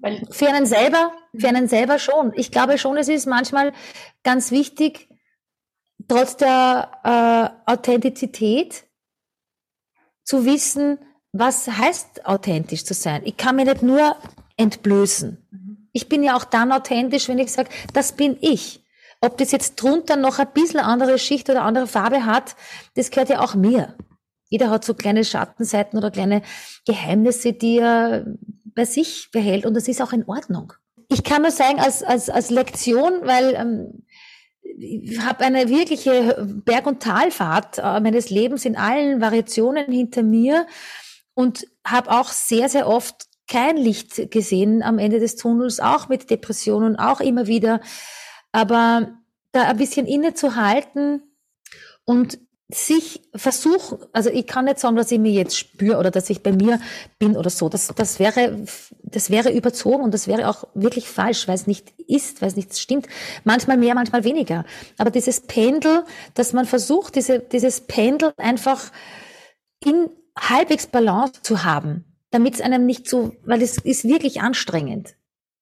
Weil 0.02 0.26
für 0.32 0.48
einen 0.48 0.66
selber, 0.66 1.12
für 1.38 1.48
einen 1.48 1.68
selber 1.68 2.00
schon. 2.00 2.32
Ich 2.36 2.52
glaube 2.52 2.78
schon, 2.78 2.98
es 2.98 3.10
ist 3.10 3.28
manchmal 3.28 3.74
ganz 4.24 4.52
wichtig, 4.52 5.10
trotz 6.08 6.38
der 6.38 7.54
äh, 7.66 7.72
Authentizität 7.72 8.86
zu 10.24 10.46
wissen, 10.46 11.00
was 11.32 11.68
heißt 11.68 12.26
authentisch 12.26 12.86
zu 12.86 12.94
sein. 12.94 13.22
Ich 13.26 13.38
kann 13.38 13.56
mir 13.56 13.66
nicht 13.66 13.84
nur 13.84 14.16
entblößen. 14.58 15.38
Ich 15.94 16.10
bin 16.10 16.24
ja 16.24 16.36
auch 16.36 16.44
dann 16.44 16.72
authentisch, 16.72 17.28
wenn 17.28 17.40
ich 17.40 17.52
sage, 17.52 17.70
das 17.94 18.12
bin 18.12 18.38
ich. 18.42 18.84
Ob 19.20 19.38
das 19.38 19.52
jetzt 19.52 19.82
drunter 19.82 20.16
noch 20.16 20.40
ein 20.40 20.52
bisschen 20.54 20.80
andere 20.80 21.18
Schicht 21.18 21.50
oder 21.50 21.64
andere 21.64 21.88
Farbe 21.88 22.26
hat, 22.26 22.56
das 22.96 23.10
gehört 23.10 23.30
ja 23.30 23.42
auch 23.42 23.56
mir. 23.56 23.96
Jeder 24.50 24.70
hat 24.70 24.86
so 24.86 24.94
kleine 24.94 25.26
Schattenseiten 25.26 25.98
oder 25.98 26.12
kleine 26.12 26.42
Geheimnisse, 26.86 27.54
die 27.54 27.80
er 27.80 28.26
bei 28.64 28.86
sich 28.86 29.30
behält 29.32 29.66
und 29.66 29.74
das 29.74 29.88
ist 29.88 30.02
auch 30.02 30.14
in 30.14 30.26
Ordnung. 30.28 30.74
Ich 31.10 31.24
kann 31.24 31.42
nur 31.42 31.52
sagen, 31.52 31.80
als, 31.80 32.04
als, 32.04 32.30
als 32.30 32.50
Lektion, 32.50 33.22
weil 33.24 33.56
ähm, 33.56 34.04
ich 34.62 35.20
habe 35.22 35.44
eine 35.44 35.70
wirkliche 35.70 36.46
Berg- 36.66 36.86
und 36.86 37.02
Talfahrt 37.02 37.80
äh, 37.80 38.00
meines 38.00 38.30
Lebens 38.30 38.66
in 38.66 38.76
allen 38.76 39.22
Variationen 39.22 39.92
hinter 39.92 40.22
mir 40.22 40.68
und 41.38 41.68
habe 41.86 42.10
auch 42.10 42.30
sehr, 42.30 42.68
sehr 42.68 42.88
oft 42.88 43.28
kein 43.48 43.78
Licht 43.78 44.32
gesehen 44.32 44.82
am 44.82 44.98
Ende 44.98 45.20
des 45.20 45.36
Tunnels, 45.36 45.80
auch 45.80 46.10
mit 46.10 46.32
Depressionen, 46.32 46.96
auch 46.96 47.20
immer 47.20 47.46
wieder. 47.46 47.80
Aber 48.52 49.20
da 49.52 49.62
ein 49.66 49.78
bisschen 49.78 50.08
innezuhalten 50.08 51.22
und 52.06 52.40
sich 52.70 53.22
versuchen, 53.36 54.00
also 54.14 54.32
ich 54.32 54.48
kann 54.48 54.66
nicht 54.66 54.80
sagen, 54.80 54.96
dass 54.96 55.12
ich 55.12 55.20
mir 55.20 55.32
jetzt 55.32 55.56
spüre 55.56 56.00
oder 56.00 56.10
dass 56.10 56.28
ich 56.32 56.42
bei 56.42 56.52
mir 56.52 56.82
bin 57.20 57.38
oder 57.38 57.52
so. 57.52 57.70
Das, 57.70 57.94
das 57.96 58.18
wäre, 58.18 58.66
das 59.04 59.30
wäre 59.30 59.52
überzogen 59.54 60.04
und 60.04 60.16
das 60.16 60.28
wäre 60.28 60.50
auch 60.50 60.64
wirklich 60.74 61.08
falsch, 61.08 61.48
weil 61.48 61.56
es 61.56 61.68
nicht 61.68 61.94
ist, 62.08 62.42
weil 62.42 62.50
es 62.50 62.56
nicht 62.56 62.76
stimmt. 62.76 63.06
Manchmal 63.44 63.78
mehr, 63.78 63.94
manchmal 63.94 64.24
weniger. 64.24 64.66
Aber 64.98 65.12
dieses 65.12 65.42
Pendel, 65.42 66.04
dass 66.34 66.52
man 66.52 66.66
versucht, 66.66 67.16
diese, 67.16 67.40
dieses 67.40 67.82
Pendel 67.82 68.34
einfach 68.38 68.92
in 69.86 70.10
halbwegs 70.38 70.88
Balance 70.88 71.42
zu 71.42 71.64
haben, 71.64 72.06
damit 72.32 72.56
es 72.56 72.62
einem 72.62 72.86
nicht 72.86 73.10
so, 73.10 73.36
weil 73.46 73.62
es 73.62 73.78
ist 73.78 74.06
wirklich 74.06 74.42
anstrengend. 74.42 75.16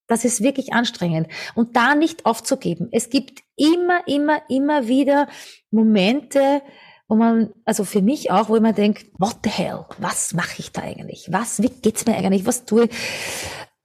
Das 0.07 0.23
ist 0.23 0.41
wirklich 0.41 0.73
anstrengend. 0.73 1.27
Und 1.55 1.75
da 1.75 1.95
nicht 1.95 2.25
aufzugeben. 2.25 2.89
Es 2.91 3.09
gibt 3.09 3.41
immer, 3.55 4.07
immer, 4.07 4.41
immer 4.49 4.87
wieder 4.87 5.27
Momente, 5.71 6.61
wo 7.07 7.15
man, 7.15 7.53
also 7.65 7.83
für 7.83 8.01
mich 8.01 8.31
auch, 8.31 8.49
wo 8.49 8.55
ich 8.55 8.61
mir 8.61 8.73
denke, 8.73 9.05
what 9.17 9.37
the 9.43 9.49
hell, 9.49 9.85
was 9.97 10.33
mache 10.33 10.59
ich 10.59 10.71
da 10.71 10.81
eigentlich? 10.81 11.27
Was, 11.31 11.61
wie 11.61 11.69
geht's 11.69 12.05
mir 12.05 12.15
eigentlich? 12.15 12.45
Was 12.45 12.65
tue 12.65 12.85
ich? 12.85 12.91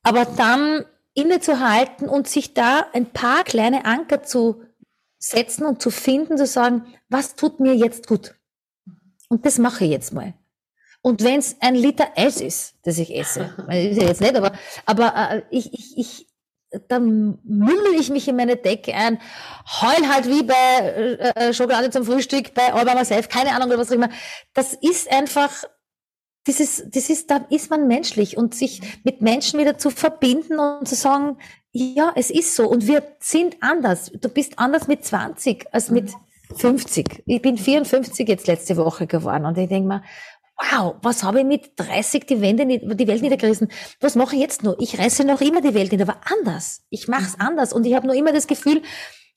Aber 0.02 0.24
dann 0.24 0.84
innezuhalten 1.14 2.08
und 2.08 2.28
sich 2.28 2.54
da 2.54 2.86
ein 2.92 3.06
paar 3.06 3.44
kleine 3.44 3.84
Anker 3.84 4.22
zu 4.22 4.62
setzen 5.18 5.66
und 5.66 5.82
zu 5.82 5.90
finden, 5.90 6.38
zu 6.38 6.46
sagen, 6.46 6.86
was 7.08 7.34
tut 7.36 7.60
mir 7.60 7.74
jetzt 7.74 8.06
gut? 8.06 8.34
Und 9.28 9.44
das 9.44 9.58
mache 9.58 9.84
ich 9.84 9.90
jetzt 9.90 10.12
mal. 10.12 10.34
Und 11.02 11.24
wenn 11.24 11.38
es 11.38 11.56
ein 11.60 11.74
Liter 11.74 12.08
Eis 12.14 12.40
ist, 12.40 12.74
das 12.82 12.98
ich 12.98 13.16
esse, 13.16 13.54
ist 13.68 14.00
ja 14.00 14.08
jetzt 14.08 14.20
nicht, 14.20 14.36
aber, 14.36 14.52
aber 14.84 15.14
äh, 15.14 15.42
ich, 15.50 15.72
ich, 15.72 15.98
ich, 15.98 16.26
dann 16.88 17.38
mümmel 17.42 17.94
ich 17.98 18.10
mich 18.10 18.28
in 18.28 18.36
meine 18.36 18.56
Decke 18.56 18.94
ein, 18.94 19.20
heul 19.80 20.08
halt 20.08 20.26
wie 20.26 20.42
bei 20.42 20.54
äh, 20.54 21.48
äh 21.48 21.54
Schokolade 21.54 21.90
zum 21.90 22.04
Frühstück, 22.04 22.54
bei 22.54 22.72
All 22.72 22.84
by 22.84 22.94
Myself, 22.94 23.28
keine 23.28 23.54
Ahnung 23.54 23.68
oder 23.68 23.78
was 23.78 23.90
auch 23.90 23.96
immer. 23.96 24.10
Das 24.54 24.74
ist 24.74 25.10
einfach, 25.10 25.50
das 26.44 26.60
ist, 26.60 26.94
das 26.94 27.10
ist, 27.10 27.30
da 27.30 27.46
ist 27.50 27.70
man 27.70 27.88
menschlich 27.88 28.36
und 28.36 28.54
sich 28.54 28.80
mit 29.02 29.20
Menschen 29.20 29.58
wieder 29.58 29.78
zu 29.78 29.90
verbinden 29.90 30.58
und 30.58 30.86
zu 30.86 30.94
sagen, 30.94 31.38
ja, 31.72 32.12
es 32.14 32.30
ist 32.30 32.56
so 32.56 32.68
und 32.68 32.86
wir 32.86 33.02
sind 33.20 33.56
anders. 33.60 34.12
Du 34.20 34.28
bist 34.28 34.58
anders 34.58 34.86
mit 34.86 35.04
20 35.04 35.72
als 35.72 35.90
mit 35.90 36.10
50. 36.56 37.22
Ich 37.26 37.42
bin 37.42 37.56
54 37.56 38.28
jetzt 38.28 38.46
letzte 38.46 38.76
Woche 38.76 39.06
geworden 39.06 39.46
und 39.46 39.56
ich 39.56 39.68
denke 39.68 39.88
mir, 39.88 40.02
wow, 40.60 40.96
was 41.02 41.22
habe 41.22 41.40
ich 41.40 41.46
mit 41.46 41.72
30 41.76 42.26
die, 42.26 42.40
Wände, 42.40 42.66
die 42.66 43.06
Welt 43.06 43.22
niedergerissen? 43.22 43.68
Was 44.00 44.14
mache 44.14 44.36
ich 44.36 44.42
jetzt 44.42 44.62
noch? 44.62 44.76
Ich 44.78 44.98
reiße 44.98 45.24
noch 45.24 45.40
immer 45.40 45.60
die 45.60 45.74
Welt 45.74 45.92
nieder, 45.92 46.08
aber 46.08 46.20
anders. 46.24 46.82
Ich 46.90 47.08
mache 47.08 47.24
es 47.24 47.36
mhm. 47.36 47.46
anders 47.46 47.72
und 47.72 47.86
ich 47.86 47.94
habe 47.94 48.06
noch 48.06 48.14
immer 48.14 48.32
das 48.32 48.46
Gefühl, 48.46 48.82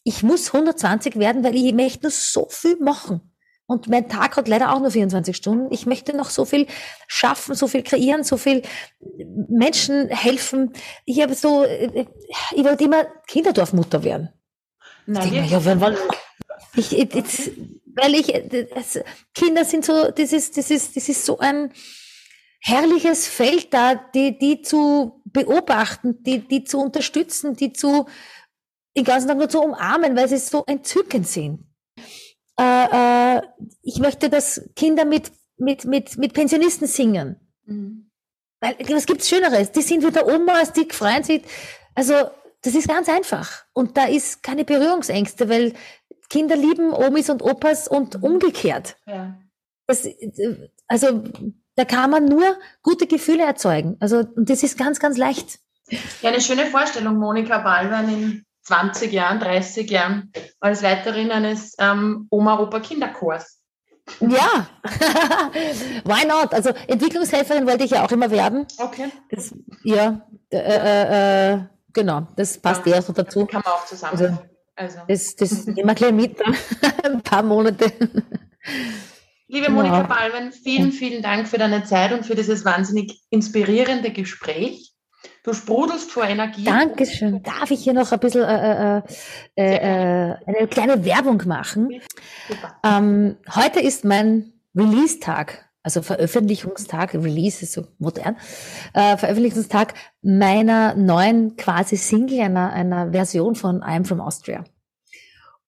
ich 0.03 0.23
muss 0.23 0.53
120 0.53 1.17
werden, 1.17 1.43
weil 1.43 1.55
ich 1.55 1.73
möchte 1.73 2.03
nur 2.03 2.11
so 2.11 2.47
viel 2.49 2.77
machen. 2.77 3.21
Und 3.65 3.87
mein 3.87 4.09
Tag 4.09 4.35
hat 4.35 4.49
leider 4.49 4.73
auch 4.73 4.79
nur 4.81 4.91
24 4.91 5.35
Stunden. 5.35 5.73
Ich 5.73 5.85
möchte 5.85 6.15
noch 6.15 6.29
so 6.29 6.43
viel 6.43 6.67
schaffen, 7.07 7.55
so 7.55 7.67
viel 7.67 7.81
kreieren, 7.81 8.23
so 8.25 8.35
viel 8.35 8.61
Menschen 9.49 10.09
helfen. 10.09 10.73
Ich 11.05 11.21
habe 11.21 11.33
so, 11.33 11.63
äh, 11.63 12.05
ich 12.51 12.63
wollte 12.63 12.83
immer 12.83 13.05
Kinderdorfmutter 13.27 14.03
werden. 14.03 14.29
Na, 15.05 15.23
ich 15.23 15.31
denke, 15.31 15.49
ja, 15.49 15.63
wenn, 15.63 15.79
wann, 15.79 15.95
ich, 16.75 16.91
jetzt, 16.91 17.51
weil 17.95 18.15
ich, 18.15 18.27
das, 18.73 18.99
Kinder 19.33 19.65
sind 19.65 19.85
so, 19.85 20.11
das 20.11 20.33
ist, 20.33 20.57
das 20.57 20.71
ist, 20.71 20.95
das 20.95 21.09
ist 21.09 21.25
so 21.25 21.39
ein 21.39 21.71
herrliches 22.59 23.27
Feld 23.27 23.73
da, 23.73 23.95
die, 23.95 24.37
die 24.37 24.61
zu 24.61 25.21
beobachten, 25.25 26.23
die, 26.23 26.39
die 26.39 26.63
zu 26.63 26.79
unterstützen, 26.79 27.55
die 27.55 27.73
zu, 27.73 28.07
den 28.95 29.03
ganzen 29.03 29.27
Tag 29.27 29.37
nur 29.37 29.49
zu 29.49 29.61
umarmen, 29.61 30.15
weil 30.15 30.29
sie 30.29 30.37
so 30.37 30.63
entzückend 30.65 31.27
sind. 31.27 31.65
Äh, 32.59 33.37
äh, 33.37 33.41
ich 33.81 33.99
möchte, 33.99 34.29
dass 34.29 34.69
Kinder 34.75 35.05
mit, 35.05 35.31
mit, 35.57 35.85
mit, 35.85 36.17
mit 36.17 36.33
Pensionisten 36.33 36.87
singen. 36.87 37.39
Mhm. 37.65 38.11
Weil, 38.59 38.77
was 38.89 39.05
gibt's 39.05 39.27
Schöneres? 39.27 39.71
Die 39.71 39.81
sind 39.81 40.05
wieder 40.05 40.25
Oma, 40.25 40.53
als 40.53 40.71
die 40.71 40.87
freuen 40.89 41.23
sich. 41.23 41.43
Also, 41.95 42.13
das 42.61 42.75
ist 42.75 42.87
ganz 42.87 43.09
einfach. 43.09 43.65
Und 43.73 43.97
da 43.97 44.05
ist 44.05 44.41
keine 44.41 44.63
Berührungsängste, 44.63 45.49
weil 45.49 45.73
Kinder 46.29 46.55
lieben 46.55 46.93
Omis 46.93 47.29
und 47.29 47.41
Opas 47.41 47.87
und 47.87 48.17
mhm. 48.17 48.23
umgekehrt. 48.23 48.97
Ja. 49.05 49.37
Das, 49.87 50.07
also 50.87 51.23
da 51.75 51.85
kann 51.85 52.09
man 52.09 52.25
nur 52.25 52.57
gute 52.81 53.07
Gefühle 53.07 53.43
erzeugen. 53.43 53.97
Also 53.99 54.19
und 54.19 54.49
das 54.49 54.63
ist 54.63 54.77
ganz, 54.77 54.99
ganz 54.99 55.17
leicht. 55.17 55.59
Ja, 56.21 56.29
eine 56.29 56.41
schöne 56.41 56.65
Vorstellung, 56.65 57.17
Monika 57.17 57.57
Ballwein 57.59 58.09
in 58.09 58.45
20 58.63 59.11
Jahren, 59.11 59.39
30 59.39 59.89
Jahren 59.89 60.31
als 60.59 60.81
Leiterin 60.81 61.31
eines 61.31 61.75
ähm, 61.79 62.27
Oma-Opa-Kinderchors. 62.29 63.59
Ja, 64.19 64.67
why 66.03 66.25
not? 66.27 66.53
Also 66.53 66.71
Entwicklungshelferin 66.87 67.65
wollte 67.65 67.85
ich 67.85 67.91
ja 67.91 68.05
auch 68.05 68.11
immer 68.11 68.31
werden. 68.31 68.67
Okay. 68.77 69.11
Das, 69.29 69.53
ja, 69.83 70.21
äh, 70.49 70.57
äh, 70.57 71.53
äh 71.53 71.59
genau, 71.93 72.27
das 72.35 72.57
passt 72.57 72.85
ja, 72.85 72.95
eher 72.95 73.01
so 73.01 73.13
dazu. 73.13 73.45
Kann 73.45 73.61
man 73.63 73.73
auch 73.73 73.85
zusammen. 73.85 74.19
Also, 74.19 74.37
also. 74.75 74.99
Das, 75.07 75.35
das 75.35 75.65
nehmen 75.65 75.87
wir 75.87 75.95
gleich 75.95 76.13
mit, 76.13 76.37
ein 77.03 77.21
paar 77.21 77.43
Monate. 77.43 77.91
Liebe 79.47 79.67
genau. 79.67 79.83
Monika 79.83 80.03
Balwen, 80.03 80.51
vielen, 80.51 80.91
vielen 80.91 81.21
Dank 81.21 81.47
für 81.47 81.57
deine 81.57 81.83
Zeit 81.83 82.11
und 82.11 82.25
für 82.25 82.35
dieses 82.35 82.65
wahnsinnig 82.65 83.21
inspirierende 83.29 84.11
Gespräch. 84.11 84.93
Du 85.43 85.53
sprudelst 85.53 86.11
vor 86.11 86.23
Energie. 86.23 86.63
Dankeschön. 86.63 87.43
Darf 87.43 87.69
ich 87.69 87.83
hier 87.83 87.93
noch 87.93 88.11
ein 88.11 88.19
bisschen 88.19 88.43
äh, 88.43 88.97
äh, 88.97 89.01
äh, 89.57 89.75
äh 89.75 90.35
eine 90.45 90.67
kleine 90.67 91.03
Werbung 91.05 91.43
machen? 91.45 92.01
Ähm, 92.83 93.37
heute 93.53 93.81
ist 93.81 94.05
mein 94.05 94.53
Release-Tag 94.75 95.69
also 95.83 96.01
Veröffentlichungstag, 96.01 97.13
Release 97.13 97.61
ist 97.61 97.73
so 97.73 97.85
modern, 97.99 98.37
äh, 98.93 99.17
Veröffentlichungstag 99.17 99.93
meiner 100.21 100.95
neuen 100.95 101.57
quasi 101.57 101.97
Single, 101.97 102.39
einer, 102.39 102.71
einer 102.71 103.11
Version 103.11 103.55
von 103.55 103.83
I'm 103.83 104.05
from 104.05 104.21
Austria. 104.21 104.63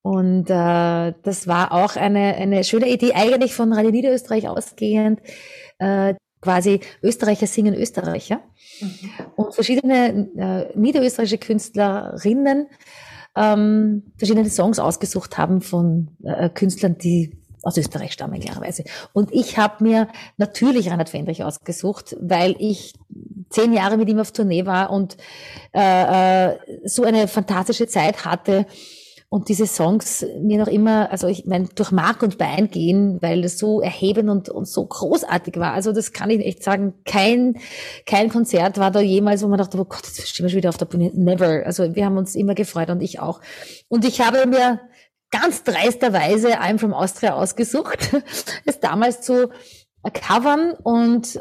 Und 0.02 0.50
äh, 0.50 1.14
das 1.24 1.48
war 1.48 1.72
auch 1.72 1.96
eine, 1.96 2.36
eine 2.36 2.64
schöne 2.64 2.90
Idee, 2.90 3.14
eigentlich 3.14 3.54
von 3.54 3.74
Radio 3.74 3.92
Niederösterreich 3.92 4.48
ausgehend, 4.48 5.20
äh, 5.80 6.14
quasi 6.42 6.80
Österreicher 7.02 7.48
singen 7.48 7.74
Österreicher. 7.74 8.42
Mhm. 8.80 9.10
Und 9.36 9.54
verschiedene 9.56 10.30
äh, 10.38 10.78
niederösterreichische 10.78 11.40
Künstlerinnen 11.40 12.68
ähm, 13.36 14.04
verschiedene 14.18 14.50
Songs 14.50 14.80
ausgesucht 14.80 15.38
haben 15.38 15.62
von 15.62 16.16
äh, 16.24 16.50
Künstlern, 16.50 16.98
die 16.98 17.38
aus 17.66 17.78
Österreich 17.78 18.14
stammen, 18.14 18.40
klarerweise. 18.40 18.84
Und 19.12 19.34
ich 19.34 19.58
habe 19.58 19.84
mir 19.84 20.08
natürlich 20.38 20.90
Reinhard 20.90 21.10
Fendrich 21.10 21.44
ausgesucht, 21.44 22.16
weil 22.22 22.56
ich 22.60 22.94
zehn 23.50 23.74
Jahre 23.74 23.98
mit 23.98 24.08
ihm 24.08 24.20
auf 24.20 24.32
Tournee 24.32 24.66
war 24.66 24.92
und 24.92 25.18
äh, 25.74 26.52
äh, 26.52 26.58
so 26.86 27.04
eine 27.04 27.28
fantastische 27.28 27.88
Zeit 27.88 28.24
hatte 28.24 28.68
und 29.30 29.50
diese 29.50 29.66
Songs 29.66 30.24
mir 30.40 30.60
noch 30.60 30.68
immer, 30.68 31.12
also 31.12 31.28
ich 31.28 31.46
meine, 31.46 31.68
durch 31.74 31.92
Mark 31.92 32.22
und 32.22 32.38
Bein 32.38 32.70
gehen, 32.70 33.18
weil 33.22 33.44
es 33.44 33.58
so 33.58 33.82
erhebend 33.82 34.30
und, 34.30 34.50
und 34.50 34.68
so 34.68 34.86
großartig 34.86 35.58
war. 35.58 35.74
Also 35.74 35.92
das 35.92 36.14
kann 36.14 36.30
ich 36.30 36.46
echt 36.46 36.64
sagen, 36.64 36.94
kein, 37.04 37.58
kein 38.06 38.30
Konzert 38.30 38.78
war 38.78 38.92
da 38.92 39.02
jemals, 39.02 39.44
wo 39.44 39.48
man 39.48 39.58
dachte, 39.58 39.78
oh 39.80 39.86
Gott, 39.86 40.04
jetzt 40.06 40.30
stehen 40.30 40.46
wir 40.46 40.50
schon 40.52 40.58
wieder 40.58 40.70
auf 40.70 40.78
der 40.78 40.86
Bühne. 40.86 41.12
Never. 41.16 41.66
Also 41.66 41.96
wir 41.96 42.06
haben 42.06 42.18
uns 42.18 42.36
immer 42.36 42.54
gefreut 42.54 42.90
und 42.92 43.02
ich 43.02 43.20
auch. 43.20 43.42
Und 43.90 44.06
ich 44.06 44.22
habe 44.22 44.46
mir 44.46 44.80
ganz 45.32 45.64
dreisterweise 45.64 46.60
I'm 46.60 46.80
from 46.80 46.94
Austria 46.94 47.34
ausgesucht, 47.34 48.16
es 48.66 48.80
damals 48.80 49.22
zu 49.22 49.50
covern 50.14 50.74
und 50.84 51.36
äh, 51.36 51.40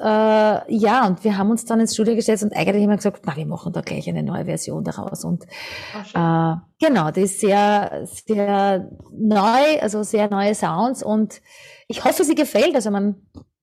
ja, 0.72 1.06
und 1.06 1.22
wir 1.22 1.36
haben 1.36 1.50
uns 1.50 1.66
dann 1.66 1.80
ins 1.80 1.94
Studio 1.94 2.14
gesetzt 2.14 2.42
und 2.42 2.56
eigentlich 2.56 2.82
immer 2.82 2.96
gesagt, 2.96 3.22
na, 3.26 3.36
wir 3.36 3.46
machen 3.46 3.72
da 3.72 3.82
gleich 3.82 4.08
eine 4.08 4.22
neue 4.22 4.46
Version 4.46 4.84
daraus 4.84 5.24
und 5.24 5.44
äh, 5.44 6.54
genau, 6.80 7.10
die 7.10 7.22
ist 7.22 7.40
sehr, 7.40 8.06
sehr 8.06 8.90
neu, 9.12 9.80
also 9.80 10.02
sehr 10.02 10.30
neue 10.30 10.54
Sounds 10.54 11.02
und 11.02 11.42
ich 11.88 12.04
hoffe, 12.04 12.24
sie 12.24 12.34
gefällt, 12.34 12.74
also 12.74 12.90
man 12.90 13.16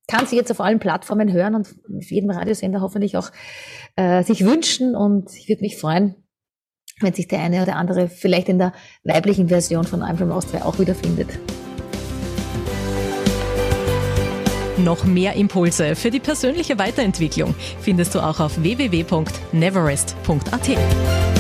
kann 0.08 0.28
sie 0.28 0.36
jetzt 0.36 0.52
auf 0.52 0.62
allen 0.62 0.80
Plattformen 0.80 1.32
hören 1.32 1.56
und 1.56 1.68
auf 1.68 2.12
jedem 2.12 2.30
Radiosender 2.30 2.82
hoffentlich 2.82 3.18
auch 3.18 3.32
äh, 3.96 4.24
sich 4.24 4.46
wünschen 4.46 4.96
und 4.96 5.34
ich 5.36 5.50
würde 5.50 5.62
mich 5.62 5.78
freuen, 5.78 6.16
wenn 7.04 7.14
sich 7.14 7.28
der 7.28 7.40
eine 7.40 7.62
oder 7.62 7.76
andere 7.76 8.08
vielleicht 8.08 8.50
in 8.50 8.58
der 8.58 8.74
weiblichen 9.04 9.50
Version 9.50 9.86
von 9.86 10.02
I'm 10.02 10.18
from 10.18 10.32
Austria 10.32 10.64
auch 10.64 10.80
wiederfindet. 10.80 11.30
Noch 14.78 15.04
mehr 15.04 15.34
Impulse 15.34 15.96
für 15.96 16.10
die 16.10 16.20
persönliche 16.20 16.80
Weiterentwicklung 16.80 17.54
findest 17.82 18.16
du 18.16 18.20
auch 18.20 18.40
auf 18.40 18.64
www.neverest.at. 18.64 21.31